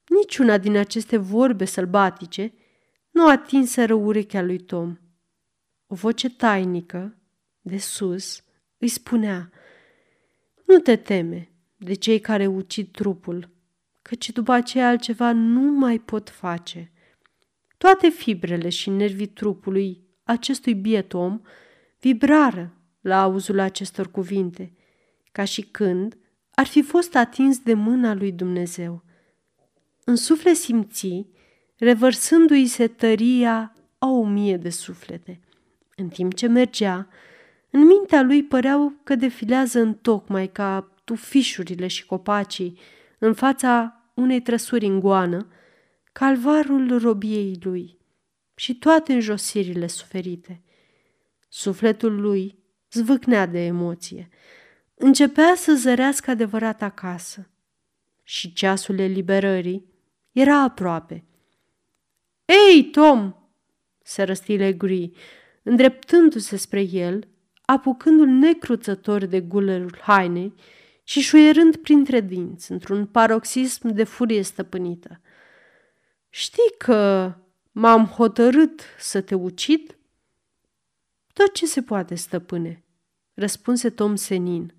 Niciuna 0.08 0.58
din 0.58 0.76
aceste 0.76 1.16
vorbe 1.16 1.64
sălbatice 1.64 2.54
nu 3.10 3.28
atinseră 3.28 3.94
urechea 3.94 4.42
lui 4.42 4.58
Tom. 4.58 4.98
O 5.86 5.94
voce 5.94 6.30
tainică, 6.30 7.16
de 7.60 7.78
sus, 7.78 8.44
îi 8.78 8.88
spunea 8.88 9.50
Nu 10.66 10.78
te 10.78 10.96
teme 10.96 11.50
de 11.76 11.94
cei 11.94 12.20
care 12.20 12.46
ucid 12.46 12.90
trupul, 12.90 13.50
căci 14.02 14.30
după 14.30 14.52
aceea 14.52 14.88
altceva 14.88 15.32
nu 15.32 15.60
mai 15.60 15.98
pot 15.98 16.30
face. 16.30 16.92
Toate 17.78 18.08
fibrele 18.08 18.68
și 18.68 18.90
nervii 18.90 19.26
trupului 19.26 20.06
acestui 20.22 20.74
biet 20.74 21.12
om 21.12 21.40
vibrară 22.02 22.72
la 23.00 23.22
auzul 23.22 23.58
acestor 23.58 24.10
cuvinte, 24.10 24.72
ca 25.32 25.44
și 25.44 25.62
când 25.62 26.16
ar 26.54 26.66
fi 26.66 26.82
fost 26.82 27.14
atins 27.14 27.58
de 27.58 27.74
mâna 27.74 28.14
lui 28.14 28.32
Dumnezeu– 28.32 29.02
în 30.04 30.16
suflet 30.16 30.56
simți, 30.56 31.26
revărsându-i 31.78 32.66
se 32.66 32.86
tăria 32.86 33.74
a 33.98 34.06
o 34.06 34.24
mie 34.24 34.56
de 34.56 34.70
suflete. 34.70 35.40
În 35.96 36.08
timp 36.08 36.34
ce 36.34 36.46
mergea, 36.46 37.08
în 37.70 37.86
mintea 37.86 38.22
lui 38.22 38.42
păreau 38.42 38.92
că 39.02 39.14
defilează 39.14 39.80
în 39.80 39.94
tocmai 39.94 40.48
ca 40.48 40.92
tufișurile 41.04 41.86
și 41.86 42.06
copacii 42.06 42.78
în 43.18 43.34
fața 43.34 44.02
unei 44.14 44.40
trăsuri 44.40 44.86
în 44.86 45.00
goană, 45.00 45.46
calvarul 46.12 46.98
robiei 46.98 47.58
lui 47.62 47.98
și 48.54 48.74
toate 48.74 49.12
înjosirile 49.12 49.86
suferite. 49.86 50.62
Sufletul 51.54 52.20
lui 52.20 52.58
zvâcnea 52.90 53.46
de 53.46 53.64
emoție. 53.64 54.28
Începea 54.94 55.54
să 55.56 55.74
zărească 55.74 56.30
adevărat 56.30 56.82
acasă 56.82 57.50
și 58.22 58.52
ceasul 58.52 58.98
eliberării 58.98 59.86
era 60.30 60.62
aproape. 60.62 61.24
Ei, 62.44 62.84
Tom!" 62.84 63.34
se 64.02 64.22
răsti 64.22 64.56
Legree, 64.56 65.10
îndreptându-se 65.62 66.56
spre 66.56 66.80
el, 66.80 67.28
apucându-l 67.64 68.28
necruțător 68.28 69.24
de 69.24 69.40
gulerul 69.40 69.98
hainei 70.00 70.54
și 71.02 71.20
șuierând 71.20 71.76
printre 71.76 72.20
dinți, 72.20 72.72
într-un 72.72 73.06
paroxism 73.06 73.88
de 73.88 74.04
furie 74.04 74.42
stăpânită. 74.42 75.20
Știi 76.28 76.74
că 76.78 77.32
m-am 77.72 78.06
hotărât 78.06 78.82
să 78.98 79.20
te 79.20 79.34
ucid?" 79.34 79.96
Tot 81.32 81.52
ce 81.52 81.66
se 81.66 81.82
poate, 81.82 82.14
stăpâne, 82.14 82.84
răspunse 83.34 83.90
Tom 83.90 84.14
senin. 84.14 84.74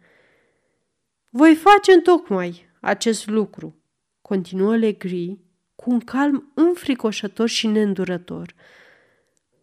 Voi 1.30 1.56
face 1.56 1.92
întocmai 1.92 2.70
acest 2.82 3.28
lucru, 3.28 3.76
continuă 4.22 4.76
Legri 4.76 5.40
cu 5.76 5.90
un 5.90 6.00
calm 6.00 6.52
înfricoșător 6.54 7.48
și 7.48 7.68
neîndurător. 7.68 8.54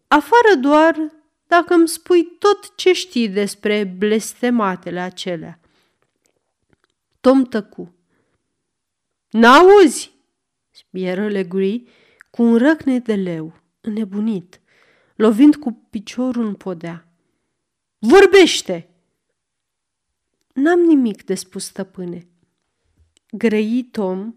Afară 0.07 0.55
doar 0.59 1.11
dacă 1.47 1.73
îmi 1.73 1.87
spui 1.87 2.23
tot 2.39 2.75
ce 2.75 2.93
știi 2.93 3.29
despre 3.29 3.83
blestematele 3.83 4.99
acelea. 4.99 5.59
Tom 7.21 7.43
tăcu. 7.43 7.95
N-auzi? 9.29 10.11
spieră 10.69 11.27
Legri 11.27 11.83
cu 12.29 12.43
un 12.43 12.57
răcne 12.57 12.99
de 12.99 13.15
leu, 13.15 13.53
înnebunit, 13.81 14.60
lovind 15.21 15.55
cu 15.55 15.87
piciorul 15.89 16.45
în 16.45 16.53
podea. 16.53 17.07
Vorbește! 17.97 18.89
N-am 20.53 20.79
nimic 20.79 21.23
de 21.23 21.35
spus, 21.35 21.65
stăpâne. 21.65 22.27
Grăi 23.31 23.87
Tom 23.91 24.35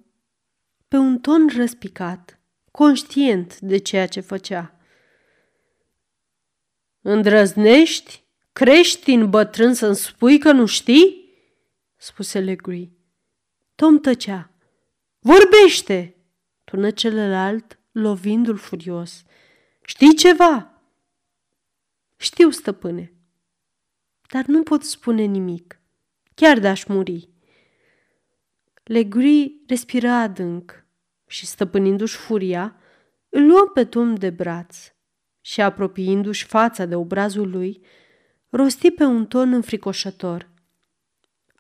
pe 0.89 0.97
un 0.97 1.19
ton 1.19 1.49
răspicat, 1.57 2.41
conștient 2.71 3.61
de 3.61 3.77
ceea 3.77 4.07
ce 4.07 4.21
făcea. 4.21 4.77
Îndrăznești? 7.01 8.25
Crești 8.53 9.13
în 9.13 9.31
bătrân 9.31 9.75
să-mi 9.75 9.97
spui 9.97 10.39
că 10.39 10.53
nu 10.53 10.67
știi? 10.67 11.33
spuse 11.97 12.41
Legree. 12.41 12.91
Tom 13.75 14.01
tăcea. 14.01 14.51
Vorbește! 15.19 16.17
tună 16.65 16.91
celălalt, 16.91 17.79
lovindu-l 17.93 18.57
furios. 18.57 19.25
Știi 19.83 20.15
ceva? 20.15 20.74
Știu, 22.25 22.51
stăpâne, 22.51 23.13
dar 24.33 24.45
nu 24.45 24.63
pot 24.63 24.83
spune 24.83 25.23
nimic, 25.25 25.81
chiar 26.35 26.59
de-aș 26.59 26.85
muri. 26.85 27.29
Legree 28.85 29.51
respira 29.67 30.15
adânc 30.21 30.87
și, 31.27 31.47
stăpânindu-și 31.47 32.17
furia, 32.17 32.77
îl 33.29 33.47
luă 33.47 33.71
pe 33.75 33.85
Tom 33.85 34.15
de 34.15 34.31
braț 34.31 34.93
și, 35.41 35.61
apropiindu-și 35.61 36.45
fața 36.45 36.85
de 36.85 36.95
obrazul 36.95 37.51
lui, 37.51 37.85
rosti 38.49 38.91
pe 38.91 39.05
un 39.05 39.27
ton 39.27 39.53
înfricoșător. 39.53 40.51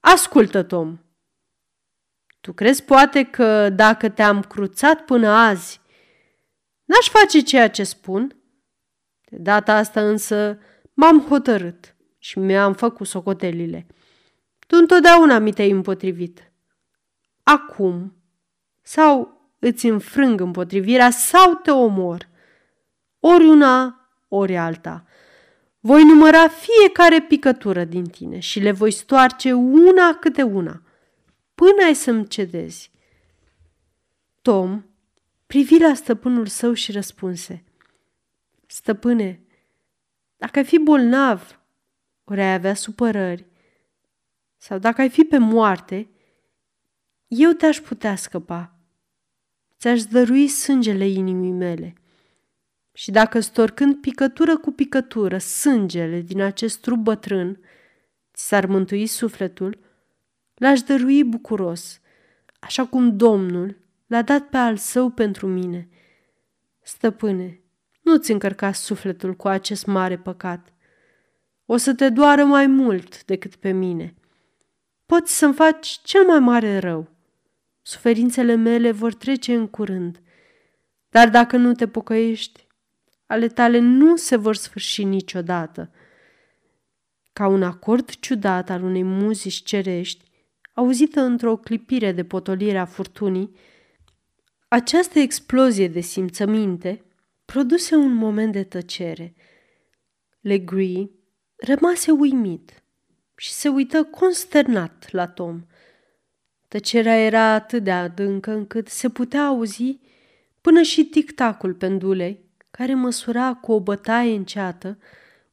Ascultă, 0.01 0.63
Tom! 0.63 0.99
Tu 2.41 2.53
crezi 2.53 2.85
poate 2.85 3.23
că 3.23 3.71
dacă 3.71 4.09
te-am 4.09 4.43
cruțat 4.43 5.05
până 5.05 5.29
azi, 5.29 5.81
n-aș 6.85 7.09
face 7.09 7.41
ceea 7.41 7.71
ce 7.71 7.85
spun? 7.85 8.39
De 9.35 9.43
data 9.43 9.77
asta 9.77 10.09
însă 10.09 10.59
m-am 10.93 11.21
hotărât 11.21 11.97
și 12.19 12.39
mi-am 12.39 12.73
făcut 12.73 13.07
socotelile. 13.07 13.87
Tu 14.67 14.77
întotdeauna 14.77 15.39
mi 15.39 15.53
te-ai 15.53 15.71
împotrivit. 15.71 16.53
Acum, 17.43 18.17
sau 18.83 19.41
îți 19.59 19.87
înfrâng 19.87 20.41
împotrivirea 20.41 21.11
sau 21.11 21.55
te 21.55 21.71
omor. 21.71 22.29
Ori 23.21 23.45
una, 23.45 24.09
ori 24.29 24.57
alta. 24.57 25.05
Voi 25.81 26.05
număra 26.05 26.49
fiecare 26.49 27.21
picătură 27.21 27.85
din 27.85 28.05
tine 28.05 28.39
și 28.39 28.61
le 28.61 28.73
voi 28.73 28.91
stoarce 28.91 29.53
una 29.53 30.15
câte 30.21 30.43
una, 30.43 30.83
până 31.55 31.85
ai 31.85 31.95
să-mi 31.95 32.29
cedezi. 32.29 32.93
Tom 34.43 34.85
privi 35.47 35.79
la 35.79 35.95
stăpânul 35.95 36.47
său 36.47 36.73
și 36.73 36.93
răspunse. 36.93 37.65
Stăpâne, 38.75 39.41
dacă 40.37 40.59
ai 40.59 40.65
fi 40.65 40.79
bolnav, 40.79 41.61
ori 42.25 42.41
ai 42.41 42.53
avea 42.53 42.75
supărări, 42.75 43.47
sau 44.57 44.79
dacă 44.79 45.01
ai 45.01 45.11
fi 45.11 45.23
pe 45.23 45.39
moarte, 45.39 46.09
eu 47.27 47.53
te-aș 47.53 47.81
putea 47.81 48.17
scăpa. 48.17 48.79
Ți-aș 49.79 50.05
dărui 50.05 50.49
sângele 50.49 51.07
inimii 51.07 51.51
mele. 51.53 51.95
Și 52.93 53.11
dacă 53.11 53.41
storcând 53.41 54.01
picătură 54.01 54.59
cu 54.59 54.71
picătură 54.71 55.39
sângele 55.39 56.21
din 56.21 56.41
acest 56.41 56.81
trup 56.81 56.99
bătrân, 56.99 57.61
ți 58.33 58.47
s-ar 58.47 58.67
mântui 58.67 59.07
sufletul, 59.07 59.79
l-aș 60.55 60.81
dărui 60.81 61.25
bucuros, 61.25 62.01
așa 62.61 62.87
cum 62.87 63.17
Domnul 63.17 63.77
l-a 64.07 64.23
dat 64.23 64.49
pe 64.49 64.57
al 64.57 64.77
său 64.77 65.11
pentru 65.11 65.47
mine. 65.47 65.89
Stăpâne, 66.83 67.59
nu-ți 68.05 68.33
încărca 68.33 68.73
sufletul 68.73 69.35
cu 69.35 69.49
acest 69.49 69.87
mare 69.87 70.19
păcat. 70.19 70.73
O 71.67 71.77
să 71.77 71.95
te 71.95 72.09
doară 72.09 72.45
mai 72.45 72.67
mult 72.67 73.25
decât 73.25 73.57
pe 73.57 73.71
mine. 73.71 74.15
Poți 75.07 75.39
să-mi 75.39 75.55
faci 75.55 76.01
cel 76.03 76.25
mai 76.25 76.39
mare 76.39 76.79
rău. 76.79 77.09
Suferințele 77.83 78.55
mele 78.55 78.91
vor 78.91 79.15
trece 79.15 79.55
în 79.55 79.67
curând. 79.67 80.21
Dar 81.09 81.31
dacă 81.31 81.57
nu 81.57 81.73
te 81.73 81.89
pocăiești, 81.89 82.67
ale 83.27 83.49
tale 83.49 83.79
nu 83.79 84.17
se 84.17 84.37
vor 84.37 84.57
sfârși 84.57 85.05
niciodată. 85.05 85.91
Ca 87.33 87.47
un 87.47 87.63
acord 87.63 88.11
ciudat 88.11 88.71
al 88.71 88.83
unei 88.83 89.03
muzici 89.03 89.63
cerești, 89.63 90.25
auzită 90.73 91.21
într-o 91.21 91.57
clipire 91.57 92.13
de 92.13 92.25
potolire 92.25 92.79
a 92.79 92.85
furtunii, 92.85 93.57
această 94.69 95.19
explozie 95.19 95.89
de 95.89 96.01
simțăminte 96.01 97.04
produse 97.45 97.95
un 97.95 98.15
moment 98.15 98.53
de 98.53 98.65
tăcere. 98.65 99.35
Legree 100.41 101.11
rămase 101.57 102.11
uimit 102.11 102.83
și 103.37 103.51
se 103.51 103.69
uită 103.69 104.05
consternat 104.05 105.11
la 105.11 105.27
Tom. 105.27 105.67
Tăcerea 106.69 107.19
era 107.19 107.53
atât 107.53 107.85
de 107.85 107.93
adâncă 107.93 108.51
încât 108.51 108.89
se 108.89 109.09
putea 109.09 109.45
auzi 109.45 109.99
până 110.61 110.83
și 110.83 111.05
tic-tacul 111.05 111.75
pendulei, 111.75 112.45
care 112.71 112.95
măsura 112.95 113.55
cu 113.55 113.73
o 113.73 113.81
bătaie 113.81 114.35
înceată 114.35 114.99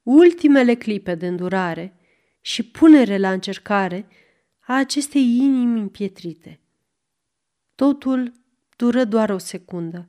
ultimele 0.03 0.75
clipe 0.75 1.15
de 1.15 1.27
îndurare 1.27 1.95
și 2.41 2.63
punere 2.63 3.17
la 3.17 3.31
încercare 3.31 4.07
a 4.59 4.77
acestei 4.77 5.37
inimi 5.37 5.79
împietrite. 5.79 6.59
Totul 7.75 8.31
dură 8.75 9.03
doar 9.03 9.29
o 9.29 9.37
secundă. 9.37 10.07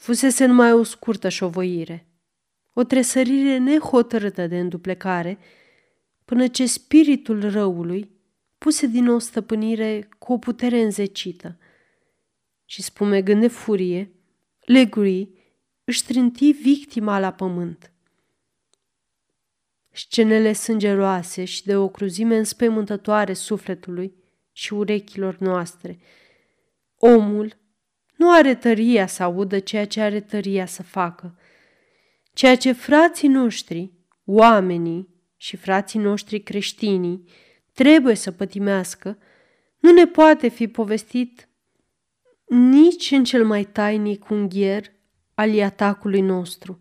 Fusese 0.00 0.44
numai 0.44 0.72
o 0.72 0.82
scurtă 0.82 1.28
șovăire, 1.28 2.06
o 2.72 2.82
tresărire 2.82 3.58
nehotărâtă 3.58 4.46
de 4.46 4.58
înduplecare, 4.58 5.38
până 6.24 6.46
ce 6.46 6.66
spiritul 6.66 7.50
răului 7.50 8.10
puse 8.58 8.86
din 8.86 9.04
nou 9.04 9.18
stăpânire 9.18 10.08
cu 10.18 10.32
o 10.32 10.38
putere 10.38 10.80
înzecită. 10.80 11.58
Și 12.64 12.82
spumegând 12.82 13.40
de 13.40 13.48
furie, 13.48 14.10
Legree 14.60 15.28
își 15.84 16.04
trânti 16.04 16.50
victima 16.50 17.18
la 17.18 17.32
pământ. 17.32 17.92
Scenele 19.90 20.52
sângeroase 20.52 21.44
și 21.44 21.64
de 21.64 21.76
o 21.76 21.88
cruzime 21.88 22.36
înspăimântătoare 22.36 23.32
sufletului 23.32 24.14
și 24.52 24.72
urechilor 24.74 25.36
noastre. 25.38 25.98
Omul 26.96 27.59
nu 28.20 28.30
are 28.30 28.54
tăria 28.54 29.06
să 29.06 29.22
audă 29.22 29.58
ceea 29.58 29.86
ce 29.86 30.00
are 30.00 30.20
tăria 30.20 30.66
să 30.66 30.82
facă. 30.82 31.38
Ceea 32.32 32.56
ce 32.56 32.72
frații 32.72 33.28
noștri, 33.28 33.92
oamenii 34.24 35.08
și 35.36 35.56
frații 35.56 35.98
noștri 35.98 36.40
creștinii, 36.40 37.24
trebuie 37.72 38.14
să 38.14 38.30
pătimească, 38.30 39.18
nu 39.78 39.92
ne 39.92 40.06
poate 40.06 40.48
fi 40.48 40.68
povestit 40.68 41.48
nici 42.46 43.10
în 43.10 43.24
cel 43.24 43.46
mai 43.46 43.64
tainic 43.64 44.30
unghier 44.30 44.92
al 45.34 45.62
atacului 45.62 46.20
nostru. 46.20 46.80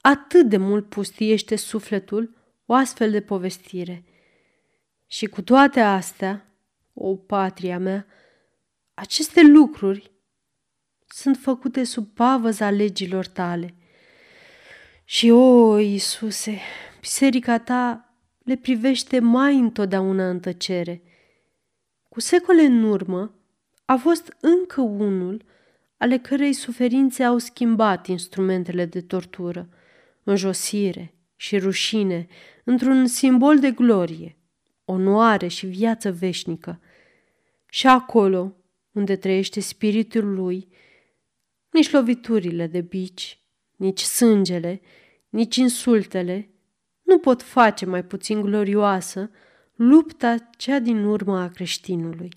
Atât 0.00 0.48
de 0.48 0.56
mult 0.56 0.88
pustiește 0.88 1.56
sufletul 1.56 2.36
o 2.66 2.72
astfel 2.74 3.10
de 3.10 3.20
povestire. 3.20 4.04
Și 5.06 5.26
cu 5.26 5.42
toate 5.42 5.80
astea, 5.80 6.54
o 6.92 7.16
patria 7.16 7.78
mea, 7.78 8.06
aceste 8.94 9.42
lucruri 9.42 10.12
sunt 11.16 11.36
făcute 11.36 11.84
sub 11.84 12.06
pavăza 12.14 12.70
legilor 12.70 13.26
tale. 13.26 13.74
Și, 15.04 15.30
o, 15.30 15.78
Iisuse, 15.78 16.58
biserica 17.00 17.58
ta 17.58 18.14
le 18.44 18.56
privește 18.56 19.18
mai 19.18 19.54
întotdeauna 19.54 20.28
în 20.28 20.40
tăcere. 20.40 21.02
Cu 22.08 22.20
secole 22.20 22.62
în 22.62 22.82
urmă 22.82 23.34
a 23.84 23.96
fost 23.96 24.36
încă 24.40 24.80
unul 24.80 25.44
ale 25.96 26.18
cărei 26.18 26.52
suferințe 26.52 27.22
au 27.22 27.38
schimbat 27.38 28.06
instrumentele 28.06 28.84
de 28.84 29.00
tortură, 29.00 29.68
înjosire 30.22 31.14
și 31.36 31.58
rușine, 31.58 32.26
într-un 32.64 33.06
simbol 33.06 33.58
de 33.58 33.70
glorie, 33.70 34.38
onoare 34.84 35.46
și 35.46 35.66
viață 35.66 36.12
veșnică. 36.12 36.80
Și 37.66 37.86
acolo, 37.86 38.56
unde 38.92 39.16
trăiește 39.16 39.60
spiritul 39.60 40.34
lui, 40.34 40.68
nici 41.74 41.90
loviturile 41.90 42.66
de 42.66 42.80
bici, 42.80 43.38
nici 43.76 44.00
sângele, 44.00 44.80
nici 45.28 45.56
insultele 45.56 46.50
nu 47.02 47.18
pot 47.18 47.42
face 47.42 47.86
mai 47.86 48.04
puțin 48.04 48.40
glorioasă 48.40 49.30
lupta 49.74 50.36
cea 50.56 50.78
din 50.78 51.04
urmă 51.04 51.38
a 51.38 51.48
creștinului. 51.48 52.28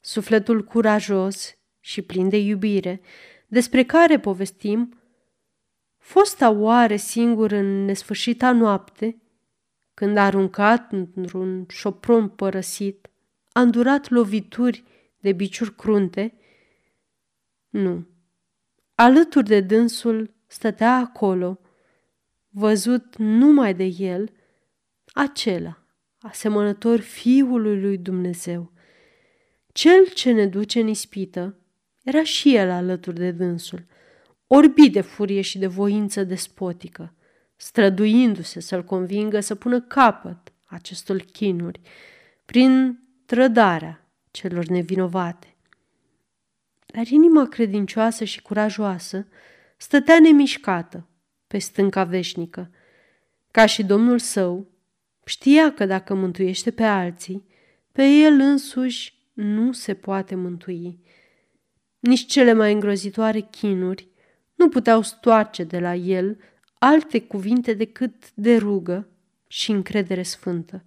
Sufletul 0.00 0.64
curajos 0.64 1.56
și 1.80 2.02
plin 2.02 2.28
de 2.28 2.36
iubire, 2.36 3.00
despre 3.46 3.84
care 3.84 4.18
povestim, 4.18 4.98
fosta 5.98 6.50
oare 6.50 6.96
singur 6.96 7.50
în 7.50 7.84
nesfârșita 7.84 8.52
noapte, 8.52 9.22
când 9.94 10.16
a 10.16 10.24
aruncat 10.24 10.92
într-un 10.92 11.66
șopron 11.68 12.28
părăsit, 12.28 13.10
a 13.52 13.60
îndurat 13.60 14.10
lovituri 14.10 14.84
de 15.20 15.32
biciuri 15.32 15.74
crunte? 15.74 16.34
Nu. 17.68 18.12
Alături 18.94 19.46
de 19.46 19.60
dânsul 19.60 20.34
stătea 20.46 20.96
acolo, 20.96 21.60
văzut 22.48 23.16
numai 23.16 23.74
de 23.74 23.84
el, 23.84 24.30
acela, 25.12 25.78
asemănător 26.18 27.00
Fiului 27.00 27.80
lui 27.80 27.98
Dumnezeu. 27.98 28.72
Cel 29.72 30.06
ce 30.06 30.32
ne 30.32 30.46
duce 30.46 30.80
în 30.80 30.88
ispită 30.88 31.58
era 32.02 32.22
și 32.22 32.54
el 32.54 32.70
alături 32.70 33.16
de 33.16 33.30
dânsul, 33.30 33.86
orbit 34.46 34.92
de 34.92 35.00
furie 35.00 35.40
și 35.40 35.58
de 35.58 35.66
voință 35.66 36.24
despotică, 36.24 37.14
străduindu-se 37.56 38.60
să-l 38.60 38.84
convingă 38.84 39.40
să 39.40 39.54
pună 39.54 39.80
capăt 39.80 40.52
acestor 40.64 41.20
chinuri 41.20 41.80
prin 42.44 43.00
trădarea 43.26 44.08
celor 44.30 44.64
nevinovate. 44.64 45.53
Dar 46.86 47.06
inima 47.06 47.48
credincioasă 47.48 48.24
și 48.24 48.42
curajoasă 48.42 49.26
stătea 49.76 50.20
nemișcată 50.20 51.08
pe 51.46 51.58
stânca 51.58 52.04
veșnică. 52.04 52.70
Ca 53.50 53.66
și 53.66 53.82
domnul 53.82 54.18
său, 54.18 54.66
știa 55.24 55.72
că 55.72 55.86
dacă 55.86 56.14
mântuiește 56.14 56.70
pe 56.70 56.82
alții, 56.82 57.46
pe 57.92 58.02
el 58.02 58.40
însuși 58.40 59.14
nu 59.32 59.72
se 59.72 59.94
poate 59.94 60.34
mântui. 60.34 61.00
Nici 61.98 62.26
cele 62.26 62.52
mai 62.52 62.72
îngrozitoare 62.72 63.40
chinuri 63.40 64.08
nu 64.54 64.68
puteau 64.68 65.02
stoarce 65.02 65.64
de 65.64 65.78
la 65.78 65.94
el 65.94 66.38
alte 66.78 67.20
cuvinte 67.20 67.74
decât 67.74 68.30
de 68.34 68.56
rugă 68.56 69.08
și 69.46 69.70
încredere 69.70 70.22
sfântă. 70.22 70.84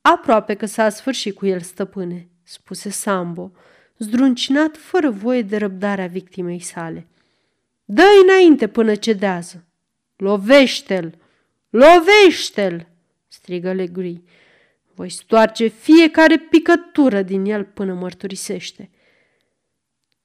Aproape 0.00 0.54
că 0.54 0.66
s-a 0.66 0.88
sfârșit 0.88 1.34
cu 1.34 1.46
el, 1.46 1.60
stăpâne, 1.60 2.28
spuse 2.42 2.90
Sambo, 2.90 3.52
zdruncinat 3.98 4.76
fără 4.76 5.10
voie 5.10 5.42
de 5.42 5.56
răbdarea 5.56 6.06
victimei 6.06 6.60
sale. 6.60 7.06
dă 7.84 8.04
înainte 8.22 8.68
până 8.68 8.94
cedează! 8.94 9.64
Lovește-l! 10.16 11.18
Lovește-l! 11.70 12.86
strigă 13.28 13.72
Legri. 13.72 14.22
Voi 14.94 15.10
stoarce 15.10 15.66
fiecare 15.66 16.38
picătură 16.38 17.22
din 17.22 17.44
el 17.44 17.64
până 17.64 17.94
mărturisește. 17.94 18.90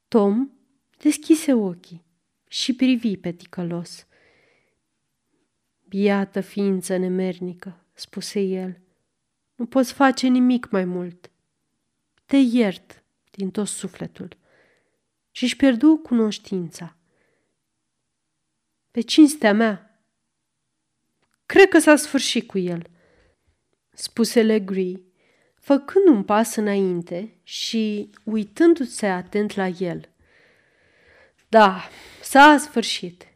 Tom 0.08 0.50
deschise 0.98 1.54
ochii 1.54 2.06
și 2.48 2.76
privi 2.76 3.18
pe 3.18 3.32
ticălos. 3.32 4.08
Biată 5.88 6.42
ființă 6.42 6.98
nemernică, 6.98 7.86
spuse 7.94 8.40
el, 8.40 8.80
nu 9.56 9.66
poți 9.66 9.94
face 9.94 10.28
nimic 10.28 10.70
mai 10.70 10.86
mult. 10.86 11.32
Te 12.26 12.38
iert 12.38 12.99
din 13.40 13.52
tot 13.52 13.68
sufletul. 13.68 14.38
Și 15.32 15.44
își 15.44 15.56
pierdu 15.56 15.98
cunoștința. 15.98 16.96
Pe 18.92 19.02
cinstea 19.02 19.54
mea, 19.54 20.02
cred 21.46 21.70
că 21.70 21.80
s-a 21.80 21.96
sfârșit 21.96 22.48
cu 22.48 22.58
el, 22.58 22.90
spuse 23.94 24.42
Legree, 24.42 25.02
făcând 25.56 26.08
un 26.08 26.24
pas 26.24 26.56
înainte 26.56 27.40
și 27.44 28.12
uitându-se 28.24 29.08
atent 29.08 29.56
la 29.56 29.68
el. 29.68 30.10
Da, 31.50 31.90
s-a 32.22 32.58
sfârșit. 32.58 33.28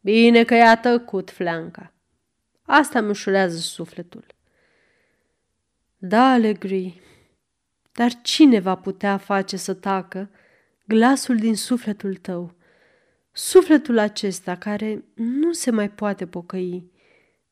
Bine 0.00 0.44
că 0.44 0.54
i-a 0.54 0.76
tăcut 0.76 1.30
flanca. 1.30 1.92
Asta 2.62 3.00
mi 3.00 3.08
ușurează 3.08 3.56
sufletul. 3.56 4.26
Da, 5.96 6.36
Legree, 6.36 7.01
dar 7.92 8.20
cine 8.22 8.58
va 8.58 8.74
putea 8.74 9.16
face 9.16 9.56
să 9.56 9.74
tacă 9.74 10.30
glasul 10.86 11.36
din 11.36 11.56
sufletul 11.56 12.14
tău? 12.14 12.54
Sufletul 13.32 13.98
acesta 13.98 14.56
care 14.56 15.04
nu 15.14 15.52
se 15.52 15.70
mai 15.70 15.90
poate 15.90 16.26
pocăi, 16.26 16.90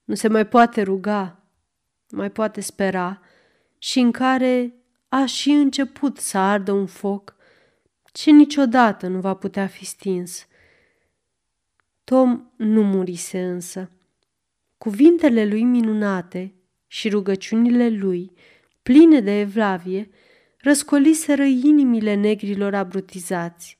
nu 0.04 0.14
se 0.14 0.28
mai 0.28 0.46
poate 0.46 0.82
ruga, 0.82 1.42
mai 2.10 2.30
poate 2.30 2.60
spera 2.60 3.20
și 3.78 3.98
în 3.98 4.10
care 4.10 4.74
a 5.08 5.24
și 5.24 5.50
început 5.50 6.18
să 6.18 6.38
ardă 6.38 6.72
un 6.72 6.86
foc 6.86 7.34
ce 8.12 8.30
niciodată 8.30 9.06
nu 9.06 9.20
va 9.20 9.34
putea 9.34 9.66
fi 9.66 9.84
stins. 9.84 10.46
Tom 12.04 12.50
nu 12.56 12.82
murise 12.82 13.44
însă. 13.44 13.90
Cuvintele 14.78 15.44
lui 15.44 15.62
minunate 15.62 16.54
și 16.86 17.08
rugăciunile 17.08 17.88
lui, 17.88 18.32
pline 18.82 19.20
de 19.20 19.40
evlavie, 19.40 20.10
răscoliseră 20.60 21.42
inimile 21.42 22.14
negrilor 22.14 22.74
abrutizați, 22.74 23.78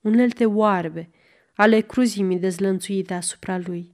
unelte 0.00 0.46
oarbe 0.46 1.10
ale 1.54 1.80
cruzimii 1.80 2.38
dezlănțuite 2.38 3.14
asupra 3.14 3.58
lui. 3.58 3.92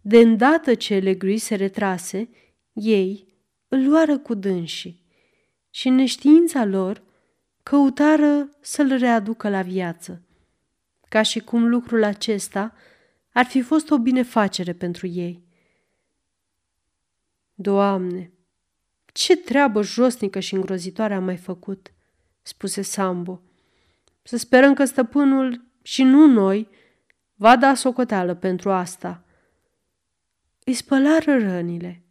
De 0.00 0.18
îndată 0.18 0.74
ce 0.74 0.98
Legrui 0.98 1.38
se 1.38 1.54
retrase, 1.54 2.28
ei 2.72 3.26
îl 3.68 3.88
luară 3.88 4.18
cu 4.18 4.34
dânsii 4.34 5.02
și 5.70 5.88
în 5.88 5.94
neștiința 5.94 6.64
lor 6.64 7.02
căutară 7.62 8.48
să-l 8.60 8.96
readucă 8.96 9.48
la 9.48 9.62
viață, 9.62 10.22
ca 11.08 11.22
și 11.22 11.40
cum 11.40 11.68
lucrul 11.68 12.04
acesta 12.04 12.74
ar 13.32 13.44
fi 13.44 13.62
fost 13.62 13.90
o 13.90 13.98
binefacere 13.98 14.72
pentru 14.72 15.06
ei. 15.06 15.42
Doamne, 17.54 18.32
ce 19.18 19.36
treabă 19.36 19.82
josnică 19.82 20.40
și 20.40 20.54
îngrozitoare 20.54 21.14
am 21.14 21.24
mai 21.24 21.36
făcut, 21.36 21.92
spuse 22.42 22.82
Sambo. 22.82 23.42
Să 24.22 24.36
sperăm 24.36 24.74
că 24.74 24.84
stăpânul 24.84 25.64
și 25.82 26.02
nu 26.02 26.26
noi 26.26 26.68
va 27.34 27.56
da 27.56 27.74
socoteală 27.74 28.34
pentru 28.34 28.70
asta. 28.70 29.24
Îi 30.64 30.72
spălară 30.72 31.38
rănile, 31.38 32.02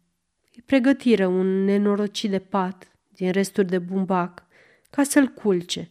îi 0.54 0.62
pregătiră 0.66 1.26
un 1.26 1.64
nenorocit 1.64 2.30
de 2.30 2.38
pat 2.38 2.92
din 3.08 3.30
resturi 3.30 3.68
de 3.68 3.78
bumbac 3.78 4.46
ca 4.90 5.02
să-l 5.02 5.26
culce 5.26 5.90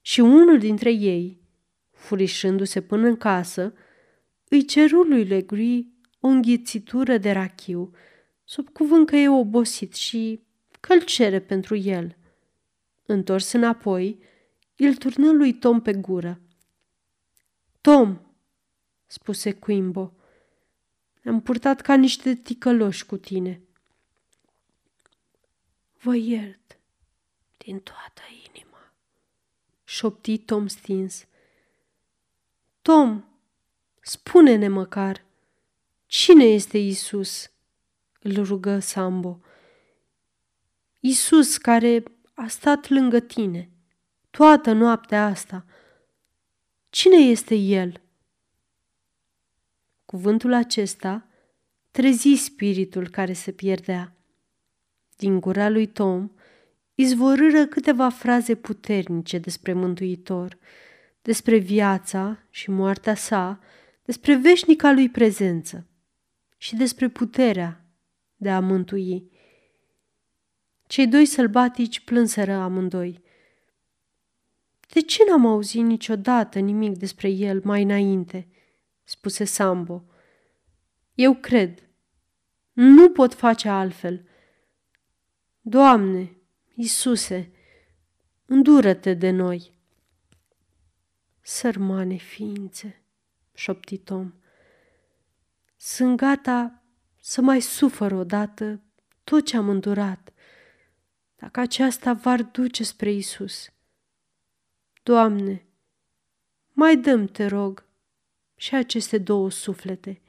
și 0.00 0.20
unul 0.20 0.58
dintre 0.58 0.92
ei, 0.92 1.40
furișându-se 1.92 2.80
până 2.80 3.06
în 3.06 3.16
casă, 3.16 3.74
îi 4.48 4.64
ceru 4.64 5.02
lui 5.02 5.24
Legri 5.24 5.86
o 6.20 6.28
înghițitură 6.28 7.16
de 7.16 7.30
rachiu, 7.30 7.92
sub 8.48 8.68
cuvânt 8.68 9.06
că 9.06 9.16
e 9.16 9.28
obosit 9.28 9.94
și 9.94 10.40
că 10.80 10.92
îl 10.92 11.02
cere 11.02 11.40
pentru 11.40 11.76
el. 11.76 12.16
Întors 13.06 13.52
înapoi, 13.52 14.22
îl 14.76 14.94
turnă 14.94 15.32
lui 15.32 15.54
Tom 15.54 15.80
pe 15.80 15.94
gură. 15.94 16.40
Tom, 17.80 18.20
spuse 19.06 19.52
Quimbo, 19.52 20.12
am 21.24 21.42
purtat 21.42 21.80
ca 21.80 21.94
niște 21.94 22.34
ticăloși 22.34 23.06
cu 23.06 23.16
tine. 23.16 23.62
Vă 26.00 26.14
iert 26.14 26.78
din 27.56 27.80
toată 27.80 28.22
inima, 28.46 28.92
șopti 29.84 30.38
Tom 30.38 30.66
stins. 30.66 31.26
Tom, 32.82 33.24
spune-ne 34.00 34.68
măcar, 34.68 35.24
cine 36.06 36.44
este 36.44 36.78
Isus? 36.78 37.50
Îl 38.18 38.44
rugă 38.44 38.78
Sambo. 38.78 39.40
Isus 41.00 41.56
care 41.56 42.02
a 42.34 42.46
stat 42.46 42.88
lângă 42.88 43.20
tine 43.20 43.70
toată 44.30 44.72
noaptea 44.72 45.24
asta, 45.24 45.64
Cine 46.90 47.16
este 47.16 47.54
el? 47.54 48.00
Cuvântul 50.04 50.52
acesta 50.52 51.28
trezi 51.90 52.34
spiritul 52.34 53.08
care 53.08 53.32
se 53.32 53.52
pierdea. 53.52 54.16
Din 55.16 55.40
gura 55.40 55.68
lui 55.68 55.86
Tom 55.86 56.30
izvorâră 56.94 57.66
câteva 57.66 58.08
fraze 58.08 58.54
puternice 58.54 59.38
despre 59.38 59.72
Mântuitor, 59.72 60.58
despre 61.22 61.56
viața 61.56 62.38
și 62.50 62.70
moartea 62.70 63.14
sa, 63.14 63.60
despre 64.04 64.36
veșnica 64.36 64.92
lui 64.92 65.08
prezență 65.08 65.86
și 66.56 66.76
despre 66.76 67.08
puterea 67.08 67.84
de 68.38 68.50
a 68.50 68.60
mântui. 68.60 69.30
Cei 70.86 71.06
doi 71.06 71.26
sălbatici 71.26 72.00
plânseră 72.00 72.52
amândoi. 72.52 73.22
De 74.92 75.00
ce 75.00 75.22
n-am 75.28 75.46
auzit 75.46 75.84
niciodată 75.84 76.58
nimic 76.58 76.96
despre 76.96 77.28
el 77.28 77.60
mai 77.64 77.82
înainte?" 77.82 78.48
spuse 79.04 79.44
Sambo. 79.44 80.04
Eu 81.14 81.34
cred. 81.34 81.88
Nu 82.72 83.10
pot 83.10 83.34
face 83.34 83.68
altfel. 83.68 84.28
Doamne, 85.60 86.36
Isuse, 86.74 87.52
îndură-te 88.46 89.14
de 89.14 89.30
noi. 89.30 89.72
Sărmane 91.40 92.16
ființe, 92.16 93.02
șopti 93.54 93.98
Tom, 93.98 94.32
sunt 95.76 96.16
gata 96.16 96.82
să 97.28 97.40
mai 97.40 97.60
sufăr 97.60 98.12
odată 98.12 98.80
tot 99.24 99.46
ce 99.46 99.56
am 99.56 99.68
îndurat, 99.68 100.32
dacă 101.36 101.60
aceasta 101.60 102.12
v-ar 102.12 102.42
duce 102.42 102.84
spre 102.84 103.12
Isus. 103.12 103.68
Doamne, 105.02 105.66
mai 106.72 106.96
dăm, 106.96 107.26
te 107.26 107.46
rog, 107.46 107.86
și 108.56 108.74
aceste 108.74 109.18
două 109.18 109.50
suflete. 109.50 110.20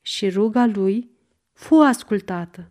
Și 0.00 0.28
ruga 0.28 0.66
lui 0.66 1.10
fu 1.52 1.74
ascultată. 1.74 2.70